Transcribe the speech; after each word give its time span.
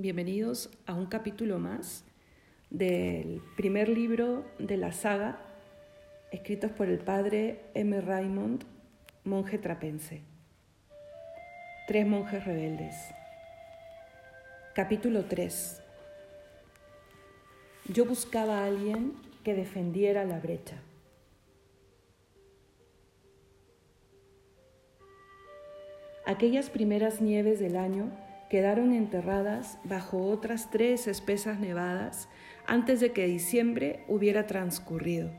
bienvenidos 0.00 0.70
a 0.86 0.94
un 0.94 1.04
capítulo 1.04 1.58
más 1.58 2.04
del 2.70 3.42
primer 3.54 3.90
libro 3.90 4.46
de 4.58 4.78
la 4.78 4.92
saga, 4.92 5.38
escritos 6.32 6.70
por 6.70 6.88
el 6.88 7.00
padre 7.00 7.60
M. 7.74 8.00
Raymond, 8.00 8.64
monje 9.24 9.58
trapense. 9.58 10.22
Tres 11.86 12.06
monjes 12.06 12.46
rebeldes. 12.46 12.94
Capítulo 14.74 15.26
3. 15.26 15.82
Yo 17.92 18.06
buscaba 18.06 18.60
a 18.60 18.66
alguien 18.68 19.12
que 19.44 19.52
defendiera 19.52 20.24
la 20.24 20.40
brecha. 20.40 20.78
Aquellas 26.24 26.70
primeras 26.70 27.20
nieves 27.20 27.60
del 27.60 27.76
año 27.76 28.29
quedaron 28.50 28.92
enterradas 28.92 29.78
bajo 29.84 30.26
otras 30.26 30.70
tres 30.70 31.06
espesas 31.06 31.60
nevadas 31.60 32.28
antes 32.66 33.00
de 33.00 33.12
que 33.12 33.26
diciembre 33.26 34.04
hubiera 34.08 34.46
transcurrido. 34.46 35.30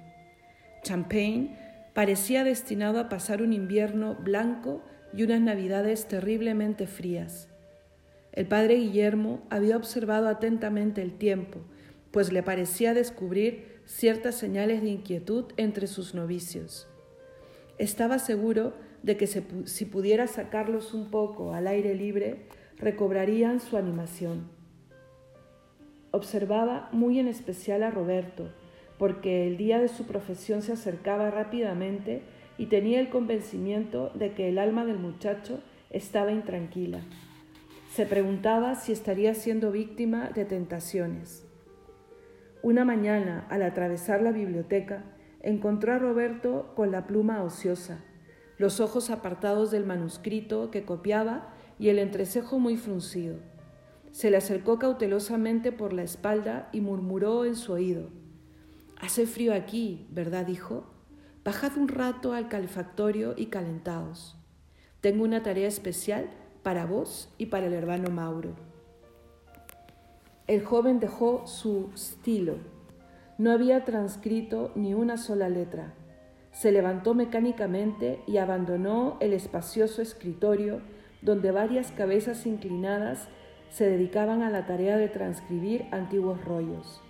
Champagne 0.81 1.57
parecía 1.93 2.45
destinado 2.45 2.99
a 2.99 3.09
pasar 3.09 3.41
un 3.41 3.51
invierno 3.51 4.15
blanco 4.15 4.81
y 5.13 5.23
unas 5.23 5.41
navidades 5.41 6.07
terriblemente 6.07 6.87
frías. 6.87 7.49
El 8.31 8.47
padre 8.47 8.75
Guillermo 8.75 9.45
había 9.49 9.75
observado 9.75 10.29
atentamente 10.29 11.01
el 11.01 11.17
tiempo, 11.17 11.59
pues 12.12 12.31
le 12.31 12.43
parecía 12.43 12.93
descubrir 12.93 13.81
ciertas 13.85 14.35
señales 14.35 14.81
de 14.81 14.89
inquietud 14.89 15.51
entre 15.57 15.87
sus 15.87 16.15
novicios. 16.15 16.87
Estaba 17.77 18.20
seguro 18.20 18.73
de 19.03 19.17
que 19.17 19.27
si 19.27 19.85
pudiera 19.85 20.27
sacarlos 20.27 20.93
un 20.93 21.12
poco 21.12 21.53
al 21.53 21.67
aire 21.67 21.93
libre, 21.93 22.45
recobrarían 22.81 23.59
su 23.59 23.77
animación. 23.77 24.49
Observaba 26.09 26.90
muy 26.91 27.20
en 27.20 27.27
especial 27.27 27.84
a 27.84 27.91
Roberto, 27.91 28.49
porque 28.98 29.48
el 29.48 29.57
día 29.57 29.79
de 29.79 29.88
su 29.88 30.05
profesión 30.05 30.62
se 30.62 30.73
acercaba 30.73 31.29
rápidamente 31.32 32.23
y 32.57 32.65
tenía 32.65 32.99
el 32.99 33.10
convencimiento 33.10 34.12
de 34.15 34.34
que 34.34 34.49
el 34.49 34.57
alma 34.57 34.85
del 34.85 34.99
muchacho 34.99 35.60
estaba 35.90 36.32
intranquila. 36.32 36.99
Se 37.93 38.05
preguntaba 38.05 38.76
si 38.76 38.91
estaría 38.91 39.34
siendo 39.35 39.71
víctima 39.71 40.29
de 40.29 40.45
tentaciones. 40.45 41.45
Una 42.63 42.85
mañana, 42.85 43.45
al 43.49 43.63
atravesar 43.63 44.21
la 44.21 44.32
biblioteca, 44.32 45.04
encontró 45.41 45.93
a 45.93 45.98
Roberto 45.98 46.73
con 46.76 46.91
la 46.91 47.07
pluma 47.07 47.43
ociosa, 47.43 48.04
los 48.57 48.79
ojos 48.79 49.10
apartados 49.10 49.71
del 49.71 49.85
manuscrito 49.85 50.70
que 50.70 50.84
copiaba 50.84 51.54
y 51.82 51.90
el 51.90 51.98
entrecejo 51.98 52.60
muy 52.60 52.77
fruncido. 52.77 53.37
Se 54.12 54.29
le 54.29 54.37
acercó 54.37 54.77
cautelosamente 54.77 55.71
por 55.71 55.93
la 55.93 56.04
espalda 56.04 56.70
y 56.71 56.79
murmuró 56.79 57.43
en 57.43 57.55
su 57.55 57.73
oído. 57.73 58.10
Hace 59.01 59.26
frío 59.26 59.51
aquí, 59.51 60.05
¿verdad, 60.12 60.48
hijo? 60.48 60.85
Bajad 61.43 61.76
un 61.77 61.88
rato 61.88 62.34
al 62.34 62.49
calefactorio 62.49 63.34
y 63.35 63.48
calentaos. 63.48 64.38
Tengo 65.01 65.23
una 65.23 65.41
tarea 65.41 65.68
especial 65.68 66.29
para 66.62 66.85
vos 66.85 67.34
y 67.40 67.47
para 67.47 67.66
el 67.66 67.73
hermano 67.73 68.12
Mauro. 68.12 68.51
El 70.45 70.63
joven 70.63 71.00
dejó 71.00 71.47
su 71.47 71.90
estilo. 71.95 72.57
No 73.40 73.51
había 73.51 73.85
transcrito 73.85 74.72
ni 74.75 74.94
una 74.94 75.18
sola 75.18 75.50
letra. 75.50 75.95
Se 76.51 76.72
levantó 76.72 77.16
mecánicamente 77.16 78.22
y 78.28 78.38
abandonó 78.38 79.18
el 79.19 79.34
espacioso 79.34 80.03
escritorio 80.03 80.81
donde 81.22 81.51
varias 81.51 81.91
cabezas 81.91 82.45
inclinadas 82.45 83.27
se 83.69 83.89
dedicaban 83.89 84.41
a 84.41 84.50
la 84.50 84.66
tarea 84.66 84.97
de 84.97 85.07
transcribir 85.07 85.85
antiguos 85.91 86.44
rollos. 86.44 87.01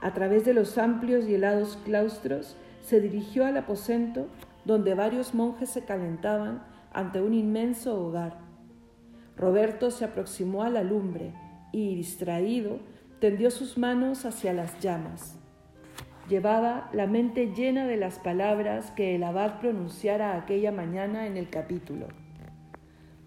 A 0.00 0.14
través 0.14 0.44
de 0.44 0.54
los 0.54 0.78
amplios 0.78 1.26
y 1.26 1.34
helados 1.34 1.78
claustros 1.84 2.56
se 2.80 3.00
dirigió 3.00 3.44
al 3.44 3.56
aposento 3.56 4.28
donde 4.64 4.94
varios 4.94 5.34
monjes 5.34 5.70
se 5.70 5.84
calentaban 5.84 6.62
ante 6.92 7.20
un 7.20 7.34
inmenso 7.34 8.00
hogar. 8.00 8.38
Roberto 9.36 9.90
se 9.90 10.04
aproximó 10.04 10.62
a 10.62 10.70
la 10.70 10.82
lumbre 10.82 11.32
y, 11.72 11.94
distraído, 11.96 12.78
tendió 13.20 13.50
sus 13.50 13.78
manos 13.78 14.24
hacia 14.24 14.52
las 14.52 14.78
llamas. 14.80 15.36
Llevaba 16.28 16.90
la 16.92 17.06
mente 17.06 17.52
llena 17.54 17.86
de 17.86 17.96
las 17.96 18.18
palabras 18.18 18.90
que 18.90 19.14
el 19.16 19.24
abad 19.24 19.60
pronunciara 19.60 20.36
aquella 20.36 20.70
mañana 20.70 21.26
en 21.26 21.36
el 21.36 21.48
capítulo. 21.48 22.06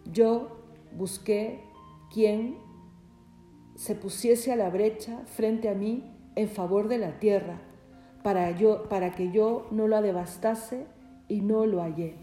Yo 0.06 0.62
busqué 0.94 1.62
quien 2.14 2.58
se 3.76 3.96
pusiese 3.96 4.52
a 4.52 4.56
la 4.56 4.70
brecha 4.70 5.22
frente 5.26 5.70
a 5.70 5.74
mí 5.74 6.04
en 6.36 6.50
favor 6.50 6.88
de 6.88 6.98
la 6.98 7.20
tierra, 7.20 7.62
para, 8.24 8.52
yo, 8.52 8.90
para 8.90 9.12
que 9.14 9.32
yo 9.32 9.68
no 9.72 9.88
la 9.88 10.02
devastase 10.02 10.86
y 11.28 11.42
no 11.42 11.66
lo 11.66 11.82
hallé. 11.82 12.16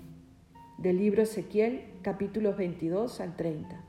Del 0.78 0.98
libro 0.98 1.22
Ezequiel, 1.22 1.84
capítulos 2.02 2.56
22 2.56 3.20
al 3.20 3.36
30. 3.36 3.84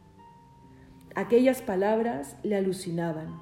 Aquellas 1.16 1.62
palabras 1.62 2.36
le 2.44 2.56
alucinaban. 2.56 3.40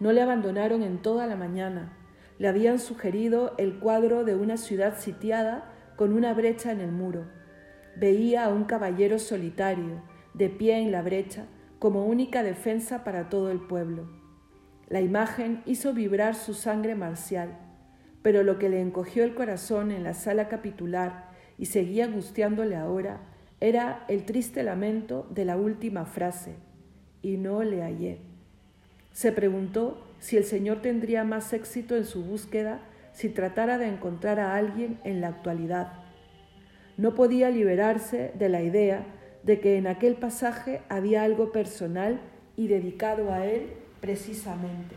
No 0.00 0.12
le 0.12 0.20
abandonaron 0.20 0.82
en 0.82 0.98
toda 0.98 1.26
la 1.26 1.36
mañana. 1.36 1.96
Le 2.38 2.48
habían 2.48 2.78
sugerido 2.78 3.54
el 3.58 3.78
cuadro 3.78 4.24
de 4.24 4.34
una 4.34 4.56
ciudad 4.56 4.98
sitiada 4.98 5.72
con 5.96 6.12
una 6.12 6.34
brecha 6.34 6.70
en 6.70 6.80
el 6.80 6.92
muro. 6.92 7.37
Veía 7.98 8.44
a 8.44 8.48
un 8.48 8.64
caballero 8.64 9.18
solitario, 9.18 10.02
de 10.34 10.48
pie 10.48 10.78
en 10.78 10.92
la 10.92 11.02
brecha, 11.02 11.46
como 11.80 12.06
única 12.06 12.44
defensa 12.44 13.02
para 13.02 13.28
todo 13.28 13.50
el 13.50 13.58
pueblo. 13.58 14.08
La 14.88 15.00
imagen 15.00 15.62
hizo 15.66 15.92
vibrar 15.92 16.36
su 16.36 16.54
sangre 16.54 16.94
marcial, 16.94 17.58
pero 18.22 18.44
lo 18.44 18.58
que 18.58 18.68
le 18.68 18.80
encogió 18.80 19.24
el 19.24 19.34
corazón 19.34 19.90
en 19.90 20.04
la 20.04 20.14
sala 20.14 20.48
capitular 20.48 21.30
y 21.58 21.66
seguía 21.66 22.04
angustiándole 22.04 22.76
ahora 22.76 23.20
era 23.60 24.04
el 24.08 24.24
triste 24.24 24.62
lamento 24.62 25.26
de 25.30 25.44
la 25.44 25.56
última 25.56 26.04
frase 26.04 26.54
y 27.20 27.36
no 27.36 27.64
le 27.64 27.82
hallé. 27.82 28.20
Se 29.12 29.32
preguntó 29.32 30.06
si 30.20 30.36
el 30.36 30.44
Señor 30.44 30.82
tendría 30.82 31.24
más 31.24 31.52
éxito 31.52 31.96
en 31.96 32.04
su 32.04 32.22
búsqueda 32.22 32.80
si 33.12 33.28
tratara 33.28 33.76
de 33.78 33.88
encontrar 33.88 34.38
a 34.38 34.54
alguien 34.54 35.00
en 35.02 35.20
la 35.20 35.28
actualidad. 35.28 36.07
No 36.98 37.14
podía 37.14 37.48
liberarse 37.48 38.32
de 38.34 38.48
la 38.48 38.60
idea 38.60 39.06
de 39.44 39.60
que 39.60 39.78
en 39.78 39.86
aquel 39.86 40.16
pasaje 40.16 40.82
había 40.88 41.22
algo 41.22 41.52
personal 41.52 42.20
y 42.56 42.66
dedicado 42.66 43.32
a 43.32 43.46
él 43.46 43.72
precisamente. 44.00 44.96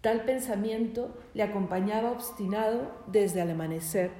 Tal 0.00 0.24
pensamiento 0.24 1.16
le 1.34 1.44
acompañaba 1.44 2.10
obstinado 2.10 2.90
desde 3.06 3.42
el 3.42 3.52
amanecer. 3.52 4.10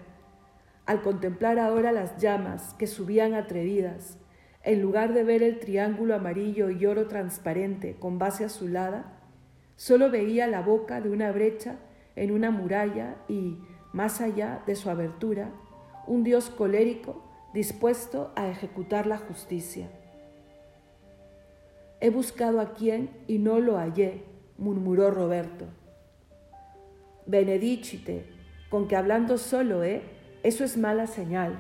Al 0.87 1.03
contemplar 1.03 1.59
ahora 1.59 1.91
las 1.91 2.17
llamas 2.17 2.75
que 2.79 2.87
subían 2.87 3.35
atrevidas, 3.35 4.17
en 4.63 4.81
lugar 4.81 5.15
de 5.15 5.25
ver 5.25 5.43
el 5.43 5.59
triángulo 5.59 6.15
amarillo 6.15 6.71
y 6.71 6.87
oro 6.87 7.09
transparente 7.09 7.97
con 7.99 8.21
base 8.21 8.45
azulada, 8.45 9.19
solo 9.75 10.11
veía 10.11 10.47
la 10.47 10.63
boca 10.63 11.01
de 11.01 11.11
una 11.11 11.33
brecha 11.33 11.75
en 12.15 12.31
una 12.31 12.53
muralla 12.53 13.17
y, 13.29 13.59
más 13.93 14.21
allá 14.21 14.63
de 14.67 14.77
su 14.77 14.89
abertura, 14.89 15.51
un 16.07 16.25
Dios 16.25 16.51
colérico 16.51 17.23
dispuesto 17.53 18.33
a 18.35 18.49
ejecutar 18.49 19.07
la 19.07 19.19
justicia. 19.19 19.89
He 22.01 22.11
buscado 22.11 22.61
a 22.61 22.75
quien 22.75 23.11
y 23.27 23.39
no 23.39 23.61
lo 23.61 23.79
hallé, 23.79 24.25
murmuró 24.59 25.11
Roberto. 25.11 25.67
Benedicite, 27.27 28.27
con 28.69 28.89
que 28.89 28.97
hablando 28.97 29.39
solo, 29.39 29.85
¿eh? 29.85 30.03
Eso 30.43 30.65
es 30.65 30.77
mala 30.77 31.07
señal. 31.07 31.59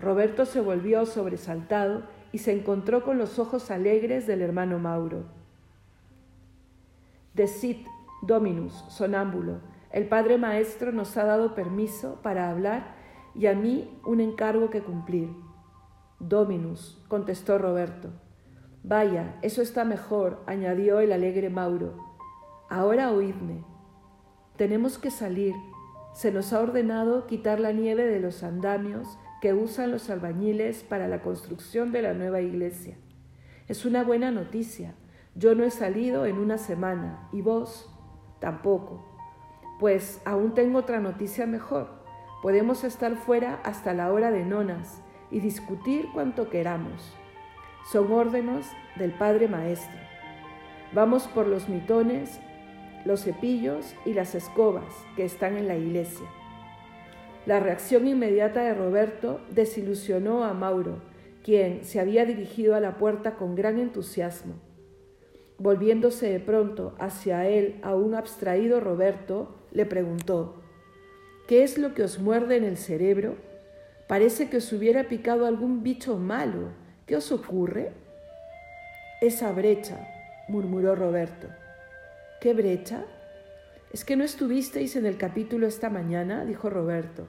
Roberto 0.00 0.44
se 0.44 0.60
volvió 0.60 1.06
sobresaltado 1.06 2.02
y 2.32 2.38
se 2.38 2.52
encontró 2.52 3.04
con 3.04 3.18
los 3.18 3.38
ojos 3.38 3.70
alegres 3.70 4.26
del 4.26 4.42
hermano 4.42 4.78
Mauro. 4.78 5.24
Decid, 7.34 7.86
Dominus, 8.22 8.74
sonámbulo, 8.88 9.60
el 9.90 10.06
Padre 10.08 10.36
Maestro 10.36 10.92
nos 10.92 11.16
ha 11.16 11.24
dado 11.24 11.54
permiso 11.54 12.20
para 12.22 12.50
hablar 12.50 12.97
y 13.38 13.46
a 13.46 13.54
mí 13.54 13.88
un 14.04 14.20
encargo 14.20 14.68
que 14.68 14.82
cumplir. 14.82 15.30
Dominus, 16.18 17.00
contestó 17.06 17.56
Roberto. 17.56 18.10
Vaya, 18.82 19.38
eso 19.42 19.62
está 19.62 19.84
mejor, 19.84 20.42
añadió 20.46 20.98
el 20.98 21.12
alegre 21.12 21.48
Mauro. 21.48 21.96
Ahora 22.68 23.12
oídme. 23.12 23.64
Tenemos 24.56 24.98
que 24.98 25.12
salir. 25.12 25.54
Se 26.14 26.32
nos 26.32 26.52
ha 26.52 26.60
ordenado 26.60 27.28
quitar 27.28 27.60
la 27.60 27.70
nieve 27.70 28.04
de 28.06 28.18
los 28.18 28.42
andamios 28.42 29.06
que 29.40 29.54
usan 29.54 29.92
los 29.92 30.10
albañiles 30.10 30.82
para 30.82 31.06
la 31.06 31.22
construcción 31.22 31.92
de 31.92 32.02
la 32.02 32.14
nueva 32.14 32.40
iglesia. 32.40 32.96
Es 33.68 33.84
una 33.84 34.02
buena 34.02 34.32
noticia. 34.32 34.94
Yo 35.36 35.54
no 35.54 35.62
he 35.62 35.70
salido 35.70 36.26
en 36.26 36.38
una 36.38 36.58
semana 36.58 37.28
y 37.32 37.42
vos 37.42 37.88
tampoco. 38.40 39.06
Pues 39.78 40.20
aún 40.24 40.54
tengo 40.54 40.80
otra 40.80 40.98
noticia 40.98 41.46
mejor. 41.46 41.97
Podemos 42.42 42.84
estar 42.84 43.16
fuera 43.16 43.60
hasta 43.64 43.94
la 43.94 44.12
hora 44.12 44.30
de 44.30 44.44
nonas 44.44 45.02
y 45.30 45.40
discutir 45.40 46.08
cuanto 46.14 46.50
queramos. 46.50 47.12
Son 47.90 48.12
órdenes 48.12 48.66
del 48.96 49.10
Padre 49.10 49.48
Maestro. 49.48 49.98
Vamos 50.92 51.26
por 51.26 51.48
los 51.48 51.68
mitones, 51.68 52.38
los 53.04 53.24
cepillos 53.24 53.94
y 54.04 54.14
las 54.14 54.34
escobas 54.36 54.94
que 55.16 55.24
están 55.24 55.56
en 55.56 55.66
la 55.66 55.76
iglesia. 55.76 56.26
La 57.44 57.60
reacción 57.60 58.06
inmediata 58.06 58.62
de 58.62 58.74
Roberto 58.74 59.40
desilusionó 59.50 60.44
a 60.44 60.54
Mauro, 60.54 61.00
quien 61.42 61.82
se 61.84 61.98
había 61.98 62.24
dirigido 62.24 62.76
a 62.76 62.80
la 62.80 62.98
puerta 62.98 63.34
con 63.36 63.54
gran 63.54 63.78
entusiasmo. 63.78 64.54
Volviéndose 65.58 66.30
de 66.30 66.40
pronto 66.40 66.94
hacia 66.98 67.48
él 67.48 67.80
a 67.82 67.96
un 67.96 68.14
abstraído 68.14 68.78
Roberto, 68.80 69.56
le 69.72 69.86
preguntó, 69.86 70.62
¿Qué 71.48 71.62
es 71.62 71.78
lo 71.78 71.94
que 71.94 72.02
os 72.02 72.18
muerde 72.18 72.58
en 72.58 72.64
el 72.64 72.76
cerebro? 72.76 73.36
Parece 74.06 74.50
que 74.50 74.58
os 74.58 74.70
hubiera 74.70 75.04
picado 75.04 75.46
algún 75.46 75.82
bicho 75.82 76.18
malo. 76.18 76.72
¿Qué 77.06 77.16
os 77.16 77.32
ocurre? 77.32 77.92
Esa 79.22 79.50
brecha, 79.52 79.96
murmuró 80.48 80.94
Roberto. 80.94 81.48
¿Qué 82.42 82.52
brecha? 82.52 83.02
¿Es 83.94 84.04
que 84.04 84.14
no 84.14 84.24
estuvisteis 84.24 84.94
en 84.96 85.06
el 85.06 85.16
capítulo 85.16 85.66
esta 85.66 85.88
mañana? 85.88 86.44
dijo 86.44 86.68
Roberto. 86.68 87.28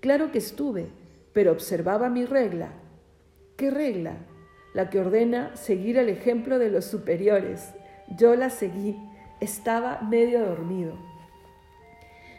Claro 0.00 0.32
que 0.32 0.38
estuve, 0.38 0.86
pero 1.34 1.52
observaba 1.52 2.08
mi 2.08 2.24
regla. 2.24 2.72
¿Qué 3.58 3.70
regla? 3.70 4.14
La 4.72 4.88
que 4.88 5.00
ordena 5.00 5.54
seguir 5.54 5.98
el 5.98 6.08
ejemplo 6.08 6.58
de 6.58 6.70
los 6.70 6.86
superiores. 6.86 7.74
Yo 8.16 8.36
la 8.36 8.48
seguí. 8.48 8.96
Estaba 9.38 10.00
medio 10.00 10.40
dormido. 10.46 11.09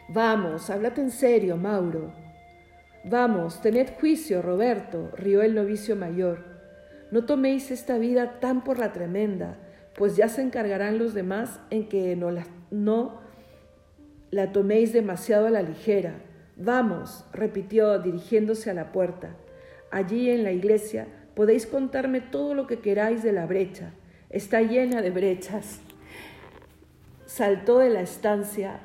Vamos, 0.08 0.70
háblate 0.70 1.00
en 1.00 1.10
serio, 1.10 1.56
Mauro. 1.56 2.12
Vamos, 3.04 3.60
tened 3.60 3.90
juicio, 3.98 4.42
Roberto, 4.42 5.10
rió 5.16 5.42
el 5.42 5.54
novicio 5.54 5.96
mayor. 5.96 6.44
No 7.10 7.24
toméis 7.24 7.70
esta 7.70 7.98
vida 7.98 8.38
tan 8.40 8.64
por 8.64 8.78
la 8.78 8.92
tremenda, 8.92 9.56
pues 9.96 10.16
ya 10.16 10.28
se 10.28 10.42
encargarán 10.42 10.98
los 10.98 11.14
demás 11.14 11.60
en 11.70 11.88
que 11.88 12.16
no 12.16 12.30
la, 12.30 12.46
no 12.70 13.20
la 14.30 14.52
toméis 14.52 14.92
demasiado 14.92 15.46
a 15.46 15.50
la 15.50 15.62
ligera. 15.62 16.14
Vamos, 16.56 17.24
repitió 17.32 17.98
dirigiéndose 17.98 18.70
a 18.70 18.74
la 18.74 18.92
puerta. 18.92 19.36
Allí 19.90 20.30
en 20.30 20.44
la 20.44 20.52
iglesia 20.52 21.06
podéis 21.34 21.66
contarme 21.66 22.20
todo 22.20 22.54
lo 22.54 22.66
que 22.66 22.78
queráis 22.78 23.22
de 23.22 23.32
la 23.32 23.46
brecha. 23.46 23.92
Está 24.30 24.62
llena 24.62 25.02
de 25.02 25.10
brechas. 25.10 25.80
Saltó 27.26 27.78
de 27.78 27.90
la 27.90 28.00
estancia, 28.00 28.80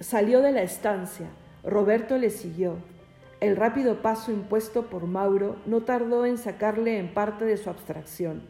salió 0.00 0.40
de 0.40 0.52
la 0.52 0.62
estancia. 0.62 1.26
Roberto 1.64 2.18
le 2.18 2.30
siguió. 2.30 2.76
El 3.40 3.56
rápido 3.56 4.02
paso 4.02 4.32
impuesto 4.32 4.86
por 4.86 5.06
Mauro 5.06 5.56
no 5.66 5.82
tardó 5.82 6.26
en 6.26 6.38
sacarle 6.38 6.98
en 6.98 7.14
parte 7.14 7.44
de 7.44 7.56
su 7.56 7.70
abstracción. 7.70 8.42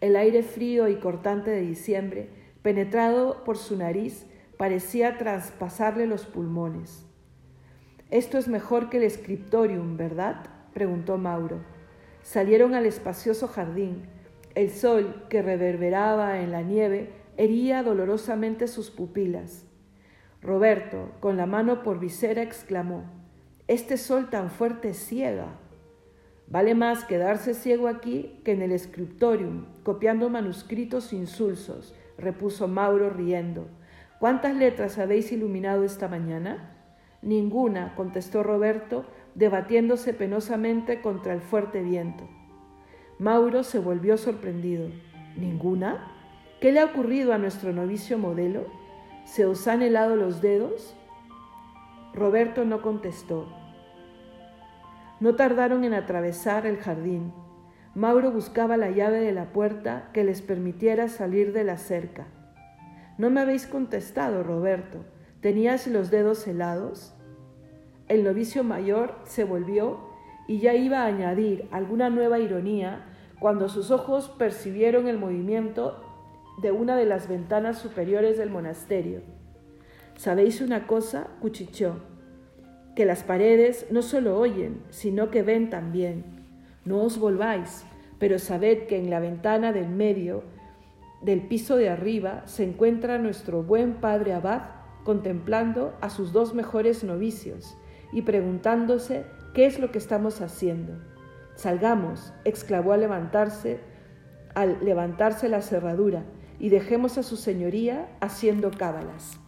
El 0.00 0.16
aire 0.16 0.42
frío 0.42 0.88
y 0.88 0.96
cortante 0.96 1.50
de 1.50 1.60
diciembre, 1.60 2.28
penetrado 2.62 3.44
por 3.44 3.56
su 3.56 3.76
nariz, 3.76 4.26
parecía 4.56 5.18
traspasarle 5.18 6.06
los 6.06 6.26
pulmones. 6.26 7.06
Esto 8.10 8.38
es 8.38 8.48
mejor 8.48 8.90
que 8.90 9.04
el 9.04 9.10
scriptorium, 9.10 9.96
¿verdad? 9.96 10.46
preguntó 10.72 11.16
Mauro. 11.16 11.60
Salieron 12.22 12.74
al 12.74 12.86
espacioso 12.86 13.48
jardín. 13.48 14.06
El 14.54 14.70
sol, 14.70 15.26
que 15.28 15.42
reverberaba 15.42 16.40
en 16.40 16.52
la 16.52 16.62
nieve, 16.62 17.12
hería 17.36 17.82
dolorosamente 17.82 18.68
sus 18.68 18.90
pupilas. 18.90 19.64
Roberto, 20.44 21.12
con 21.20 21.38
la 21.38 21.46
mano 21.46 21.82
por 21.82 21.98
visera, 21.98 22.42
exclamó, 22.42 23.04
Este 23.66 23.96
sol 23.96 24.28
tan 24.28 24.50
fuerte 24.50 24.92
ciega. 24.92 25.46
Vale 26.48 26.74
más 26.74 27.04
quedarse 27.04 27.54
ciego 27.54 27.88
aquí 27.88 28.42
que 28.44 28.52
en 28.52 28.60
el 28.60 28.78
scriptorium, 28.78 29.64
copiando 29.84 30.28
manuscritos 30.28 31.14
insulsos, 31.14 31.94
repuso 32.18 32.68
Mauro 32.68 33.08
riendo. 33.08 33.68
¿Cuántas 34.18 34.54
letras 34.54 34.98
habéis 34.98 35.32
iluminado 35.32 35.82
esta 35.82 36.08
mañana? 36.08 36.76
Ninguna, 37.22 37.94
contestó 37.94 38.42
Roberto, 38.42 39.06
debatiéndose 39.34 40.12
penosamente 40.12 41.00
contra 41.00 41.32
el 41.32 41.40
fuerte 41.40 41.80
viento. 41.80 42.28
Mauro 43.18 43.62
se 43.62 43.78
volvió 43.78 44.18
sorprendido. 44.18 44.90
¿Ninguna? 45.38 46.12
¿Qué 46.60 46.70
le 46.70 46.80
ha 46.80 46.84
ocurrido 46.84 47.32
a 47.32 47.38
nuestro 47.38 47.72
novicio 47.72 48.18
modelo? 48.18 48.83
¿Se 49.24 49.46
os 49.46 49.66
han 49.66 49.82
helado 49.82 50.16
los 50.16 50.40
dedos? 50.42 50.94
Roberto 52.12 52.64
no 52.64 52.82
contestó. 52.82 53.48
No 55.18 55.34
tardaron 55.34 55.82
en 55.84 55.94
atravesar 55.94 56.66
el 56.66 56.76
jardín. 56.76 57.32
Mauro 57.94 58.30
buscaba 58.30 58.76
la 58.76 58.90
llave 58.90 59.20
de 59.20 59.32
la 59.32 59.52
puerta 59.52 60.10
que 60.12 60.24
les 60.24 60.42
permitiera 60.42 61.08
salir 61.08 61.52
de 61.52 61.64
la 61.64 61.78
cerca. 61.78 62.26
No 63.16 63.30
me 63.30 63.40
habéis 63.40 63.66
contestado, 63.66 64.42
Roberto. 64.42 65.04
¿Tenías 65.40 65.86
los 65.86 66.10
dedos 66.10 66.46
helados? 66.46 67.14
El 68.08 68.24
novicio 68.24 68.62
mayor 68.62 69.18
se 69.24 69.44
volvió 69.44 70.00
y 70.46 70.58
ya 70.58 70.74
iba 70.74 71.02
a 71.02 71.06
añadir 71.06 71.68
alguna 71.70 72.10
nueva 72.10 72.38
ironía 72.38 73.06
cuando 73.40 73.68
sus 73.68 73.90
ojos 73.90 74.28
percibieron 74.28 75.08
el 75.08 75.18
movimiento 75.18 76.03
de 76.60 76.72
una 76.72 76.96
de 76.96 77.04
las 77.04 77.28
ventanas 77.28 77.78
superiores 77.78 78.38
del 78.38 78.50
monasterio. 78.50 79.22
¿Sabéis 80.16 80.60
una 80.60 80.86
cosa? 80.86 81.28
cuchichó, 81.40 81.96
que 82.94 83.04
las 83.04 83.24
paredes 83.24 83.86
no 83.90 84.02
solo 84.02 84.38
oyen, 84.38 84.82
sino 84.90 85.30
que 85.30 85.42
ven 85.42 85.70
también. 85.70 86.24
No 86.84 87.02
os 87.02 87.18
volváis, 87.18 87.84
pero 88.18 88.38
sabed 88.38 88.86
que 88.86 88.98
en 88.98 89.10
la 89.10 89.20
ventana 89.20 89.72
del 89.72 89.88
medio 89.88 90.44
del 91.22 91.40
piso 91.40 91.76
de 91.76 91.88
arriba 91.88 92.42
se 92.46 92.64
encuentra 92.64 93.18
nuestro 93.18 93.62
buen 93.62 93.94
padre 93.94 94.34
abad 94.34 94.62
contemplando 95.04 95.94
a 96.00 96.10
sus 96.10 96.32
dos 96.32 96.54
mejores 96.54 97.02
novicios 97.02 97.76
y 98.12 98.22
preguntándose 98.22 99.24
qué 99.54 99.66
es 99.66 99.78
lo 99.78 99.90
que 99.90 99.98
estamos 99.98 100.40
haciendo. 100.40 100.94
Salgamos, 101.54 102.32
exclamó 102.44 102.92
al 102.92 103.00
levantarse, 103.00 103.80
al 104.54 104.84
levantarse 104.84 105.48
la 105.48 105.62
cerradura, 105.62 106.24
y 106.58 106.68
dejemos 106.68 107.18
a 107.18 107.22
su 107.22 107.36
señoría 107.36 108.08
haciendo 108.20 108.70
cábalas. 108.70 109.38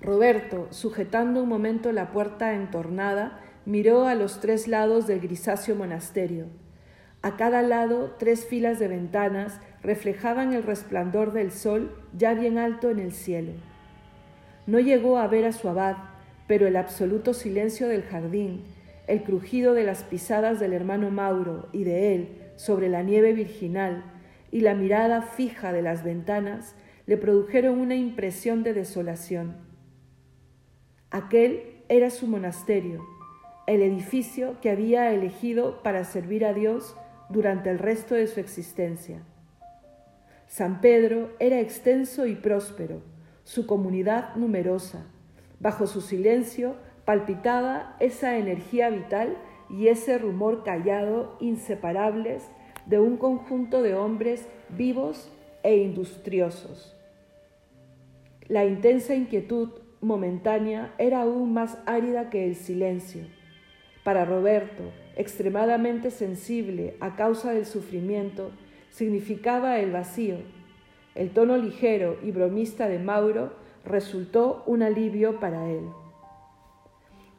Roberto, 0.00 0.68
sujetando 0.70 1.42
un 1.42 1.48
momento 1.48 1.90
la 1.92 2.12
puerta 2.12 2.54
entornada, 2.54 3.40
miró 3.64 4.06
a 4.06 4.14
los 4.14 4.40
tres 4.40 4.68
lados 4.68 5.06
del 5.06 5.20
grisáceo 5.20 5.74
monasterio. 5.74 6.46
A 7.20 7.36
cada 7.36 7.62
lado, 7.62 8.14
tres 8.18 8.46
filas 8.46 8.78
de 8.78 8.86
ventanas 8.86 9.60
reflejaban 9.82 10.52
el 10.52 10.62
resplandor 10.62 11.32
del 11.32 11.50
sol 11.50 11.96
ya 12.16 12.34
bien 12.34 12.58
alto 12.58 12.90
en 12.90 13.00
el 13.00 13.12
cielo. 13.12 13.52
No 14.66 14.78
llegó 14.78 15.18
a 15.18 15.26
ver 15.26 15.44
a 15.44 15.52
su 15.52 15.68
abad, 15.68 15.96
pero 16.46 16.68
el 16.68 16.76
absoluto 16.76 17.34
silencio 17.34 17.88
del 17.88 18.04
jardín, 18.04 18.62
el 19.08 19.24
crujido 19.24 19.74
de 19.74 19.82
las 19.82 20.04
pisadas 20.04 20.60
del 20.60 20.72
hermano 20.72 21.10
Mauro 21.10 21.68
y 21.72 21.84
de 21.84 22.14
él 22.14 22.28
sobre 22.56 22.88
la 22.88 23.02
nieve 23.02 23.32
virginal 23.32 24.04
y 24.50 24.60
la 24.60 24.74
mirada 24.74 25.22
fija 25.22 25.72
de 25.72 25.82
las 25.82 26.02
ventanas 26.04 26.74
le 27.06 27.16
produjeron 27.16 27.78
una 27.78 27.94
impresión 27.94 28.62
de 28.62 28.74
desolación. 28.74 29.56
Aquel 31.10 31.82
era 31.88 32.10
su 32.10 32.26
monasterio, 32.26 33.04
el 33.66 33.82
edificio 33.82 34.60
que 34.60 34.70
había 34.70 35.12
elegido 35.12 35.82
para 35.82 36.04
servir 36.04 36.44
a 36.44 36.52
Dios 36.52 36.96
durante 37.28 37.70
el 37.70 37.78
resto 37.78 38.14
de 38.14 38.26
su 38.26 38.40
existencia. 38.40 39.22
San 40.46 40.80
Pedro 40.80 41.30
era 41.38 41.60
extenso 41.60 42.26
y 42.26 42.34
próspero, 42.34 43.02
su 43.44 43.66
comunidad 43.66 44.34
numerosa. 44.36 45.06
Bajo 45.60 45.86
su 45.86 46.00
silencio 46.00 46.76
palpitaba 47.04 47.96
esa 48.00 48.36
energía 48.36 48.90
vital 48.90 49.36
y 49.70 49.88
ese 49.88 50.18
rumor 50.18 50.62
callado 50.62 51.36
inseparables 51.40 52.50
de 52.88 52.98
un 52.98 53.16
conjunto 53.18 53.82
de 53.82 53.94
hombres 53.94 54.48
vivos 54.70 55.30
e 55.62 55.76
industriosos. 55.76 56.96
La 58.48 58.64
intensa 58.64 59.14
inquietud 59.14 59.68
momentánea 60.00 60.94
era 60.98 61.22
aún 61.22 61.52
más 61.52 61.78
árida 61.86 62.30
que 62.30 62.46
el 62.46 62.56
silencio. 62.56 63.26
Para 64.04 64.24
Roberto, 64.24 64.84
extremadamente 65.16 66.10
sensible 66.10 66.96
a 67.00 67.14
causa 67.14 67.52
del 67.52 67.66
sufrimiento, 67.66 68.52
significaba 68.90 69.78
el 69.80 69.92
vacío. 69.92 70.36
El 71.14 71.30
tono 71.30 71.58
ligero 71.58 72.16
y 72.22 72.30
bromista 72.30 72.88
de 72.88 72.98
Mauro 72.98 73.52
resultó 73.84 74.62
un 74.66 74.82
alivio 74.82 75.40
para 75.40 75.68
él. 75.68 75.84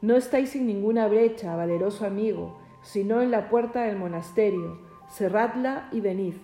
No 0.01 0.15
estáis 0.15 0.49
sin 0.49 0.67
ninguna 0.67 1.07
brecha, 1.07 1.55
valeroso 1.55 2.05
amigo, 2.05 2.59
sino 2.83 3.21
en 3.21 3.31
la 3.31 3.49
puerta 3.49 3.83
del 3.83 3.97
monasterio. 3.97 4.88
Cerradla 5.09 5.89
y 5.91 6.01
venid. 6.01 6.35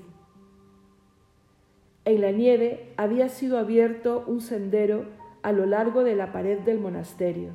En 2.03 2.21
la 2.21 2.31
nieve 2.31 2.93
había 2.97 3.29
sido 3.29 3.57
abierto 3.57 4.23
un 4.27 4.41
sendero 4.41 5.05
a 5.43 5.51
lo 5.51 5.65
largo 5.65 6.03
de 6.03 6.15
la 6.15 6.31
pared 6.31 6.59
del 6.59 6.79
monasterio. 6.79 7.51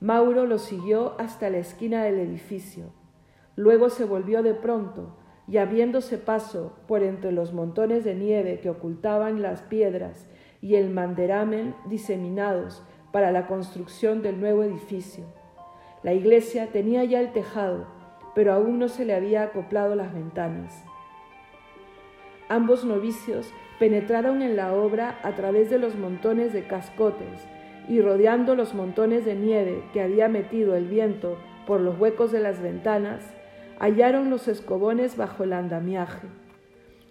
Mauro 0.00 0.46
lo 0.46 0.58
siguió 0.58 1.18
hasta 1.18 1.50
la 1.50 1.58
esquina 1.58 2.04
del 2.04 2.20
edificio. 2.20 2.92
Luego 3.56 3.90
se 3.90 4.04
volvió 4.04 4.42
de 4.42 4.54
pronto, 4.54 5.16
y 5.48 5.58
abriéndose 5.58 6.18
paso 6.18 6.72
por 6.86 7.02
entre 7.02 7.32
los 7.32 7.52
montones 7.52 8.04
de 8.04 8.14
nieve 8.14 8.60
que 8.60 8.70
ocultaban 8.70 9.42
las 9.42 9.62
piedras 9.62 10.28
y 10.60 10.74
el 10.74 10.90
manderamen 10.90 11.74
diseminados 11.88 12.82
para 13.12 13.30
la 13.30 13.46
construcción 13.46 14.22
del 14.22 14.40
nuevo 14.40 14.62
edificio. 14.62 15.24
La 16.02 16.12
iglesia 16.12 16.68
tenía 16.72 17.04
ya 17.04 17.20
el 17.20 17.32
tejado, 17.32 17.86
pero 18.36 18.52
aún 18.52 18.78
no 18.78 18.88
se 18.88 19.06
le 19.06 19.14
había 19.14 19.44
acoplado 19.44 19.94
las 19.94 20.12
ventanas. 20.12 20.84
Ambos 22.50 22.84
novicios 22.84 23.50
penetraron 23.78 24.42
en 24.42 24.56
la 24.56 24.74
obra 24.74 25.18
a 25.22 25.32
través 25.32 25.70
de 25.70 25.78
los 25.78 25.96
montones 25.96 26.52
de 26.52 26.66
cascotes 26.66 27.46
y 27.88 28.02
rodeando 28.02 28.54
los 28.54 28.74
montones 28.74 29.24
de 29.24 29.34
nieve 29.36 29.82
que 29.94 30.02
había 30.02 30.28
metido 30.28 30.76
el 30.76 30.86
viento 30.86 31.38
por 31.66 31.80
los 31.80 31.98
huecos 31.98 32.30
de 32.30 32.40
las 32.40 32.60
ventanas, 32.60 33.22
hallaron 33.78 34.28
los 34.28 34.48
escobones 34.48 35.16
bajo 35.16 35.44
el 35.44 35.54
andamiaje. 35.54 36.28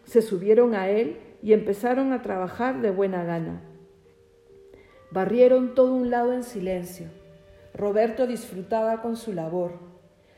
Se 0.04 0.22
subieron 0.22 0.76
a 0.76 0.90
él 0.90 1.18
y 1.42 1.54
empezaron 1.54 2.14
a 2.14 2.22
trabajar 2.22 2.82
de 2.82 2.92
buena 2.92 3.24
gana. 3.24 3.62
Barrieron 5.10 5.74
todo 5.74 5.96
un 5.96 6.12
lado 6.12 6.34
en 6.34 6.44
silencio. 6.44 7.08
Roberto 7.74 8.28
disfrutaba 8.28 9.02
con 9.02 9.18
su 9.18 9.34
labor. 9.34 9.85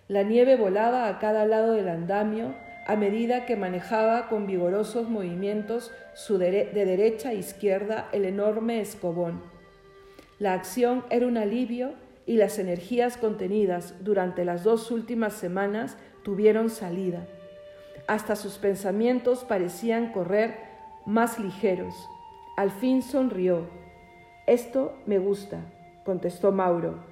La 0.07 0.23
nieve 0.23 0.55
volaba 0.55 1.09
a 1.09 1.19
cada 1.19 1.45
lado 1.45 1.73
del 1.73 1.89
andamio 1.89 2.55
a 2.85 2.95
medida 2.95 3.45
que 3.45 3.57
manejaba 3.57 4.29
con 4.29 4.47
vigorosos 4.47 5.09
movimientos 5.09 5.91
de 6.29 6.71
derecha 6.71 7.29
a 7.29 7.33
izquierda 7.33 8.07
el 8.13 8.23
enorme 8.23 8.79
escobón. 8.79 9.41
La 10.39 10.53
acción 10.53 11.03
era 11.09 11.27
un 11.27 11.35
alivio 11.35 11.91
y 12.25 12.37
las 12.37 12.57
energías 12.59 13.17
contenidas 13.17 13.95
durante 13.99 14.45
las 14.45 14.63
dos 14.63 14.91
últimas 14.91 15.33
semanas 15.33 15.97
tuvieron 16.23 16.69
salida. 16.69 17.27
Hasta 18.07 18.37
sus 18.37 18.57
pensamientos 18.57 19.43
parecían 19.43 20.13
correr 20.13 20.55
más 21.05 21.39
ligeros. 21.39 21.93
Al 22.55 22.71
fin 22.71 23.01
sonrió. 23.01 23.67
Esto 24.45 24.97
me 25.05 25.19
gusta, 25.19 25.59
contestó 26.05 26.53
Mauro, 26.53 27.03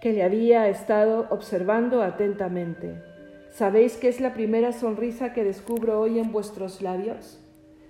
que 0.00 0.12
le 0.12 0.22
había 0.22 0.68
estado 0.68 1.26
observando 1.30 2.02
atentamente. 2.02 3.02
¿Sabéis 3.50 3.96
que 3.96 4.08
es 4.08 4.20
la 4.20 4.32
primera 4.32 4.72
sonrisa 4.72 5.32
que 5.32 5.44
descubro 5.44 6.00
hoy 6.00 6.18
en 6.18 6.32
vuestros 6.32 6.80
labios? 6.80 7.38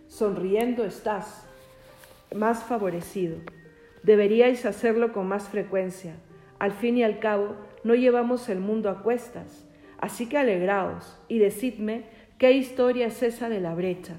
Sonriendo 0.08 0.84
estás, 0.84 1.46
más 2.34 2.64
favorecido. 2.64 3.36
Deberíais 4.02 4.66
hacerlo 4.66 5.12
con 5.12 5.28
más 5.28 5.48
frecuencia. 5.48 6.14
Al 6.58 6.72
fin 6.72 6.96
y 6.96 7.04
al 7.04 7.20
cabo, 7.20 7.54
no 7.84 7.94
llevamos 7.94 8.48
el 8.48 8.58
mundo 8.58 8.90
a 8.90 9.02
cuestas. 9.02 9.66
Así 9.98 10.28
que 10.28 10.38
alegraos 10.38 11.18
y 11.28 11.38
decidme 11.38 12.04
qué 12.38 12.52
historia 12.52 13.06
es 13.06 13.22
esa 13.22 13.48
de 13.48 13.60
la 13.60 13.74
brecha. 13.74 14.14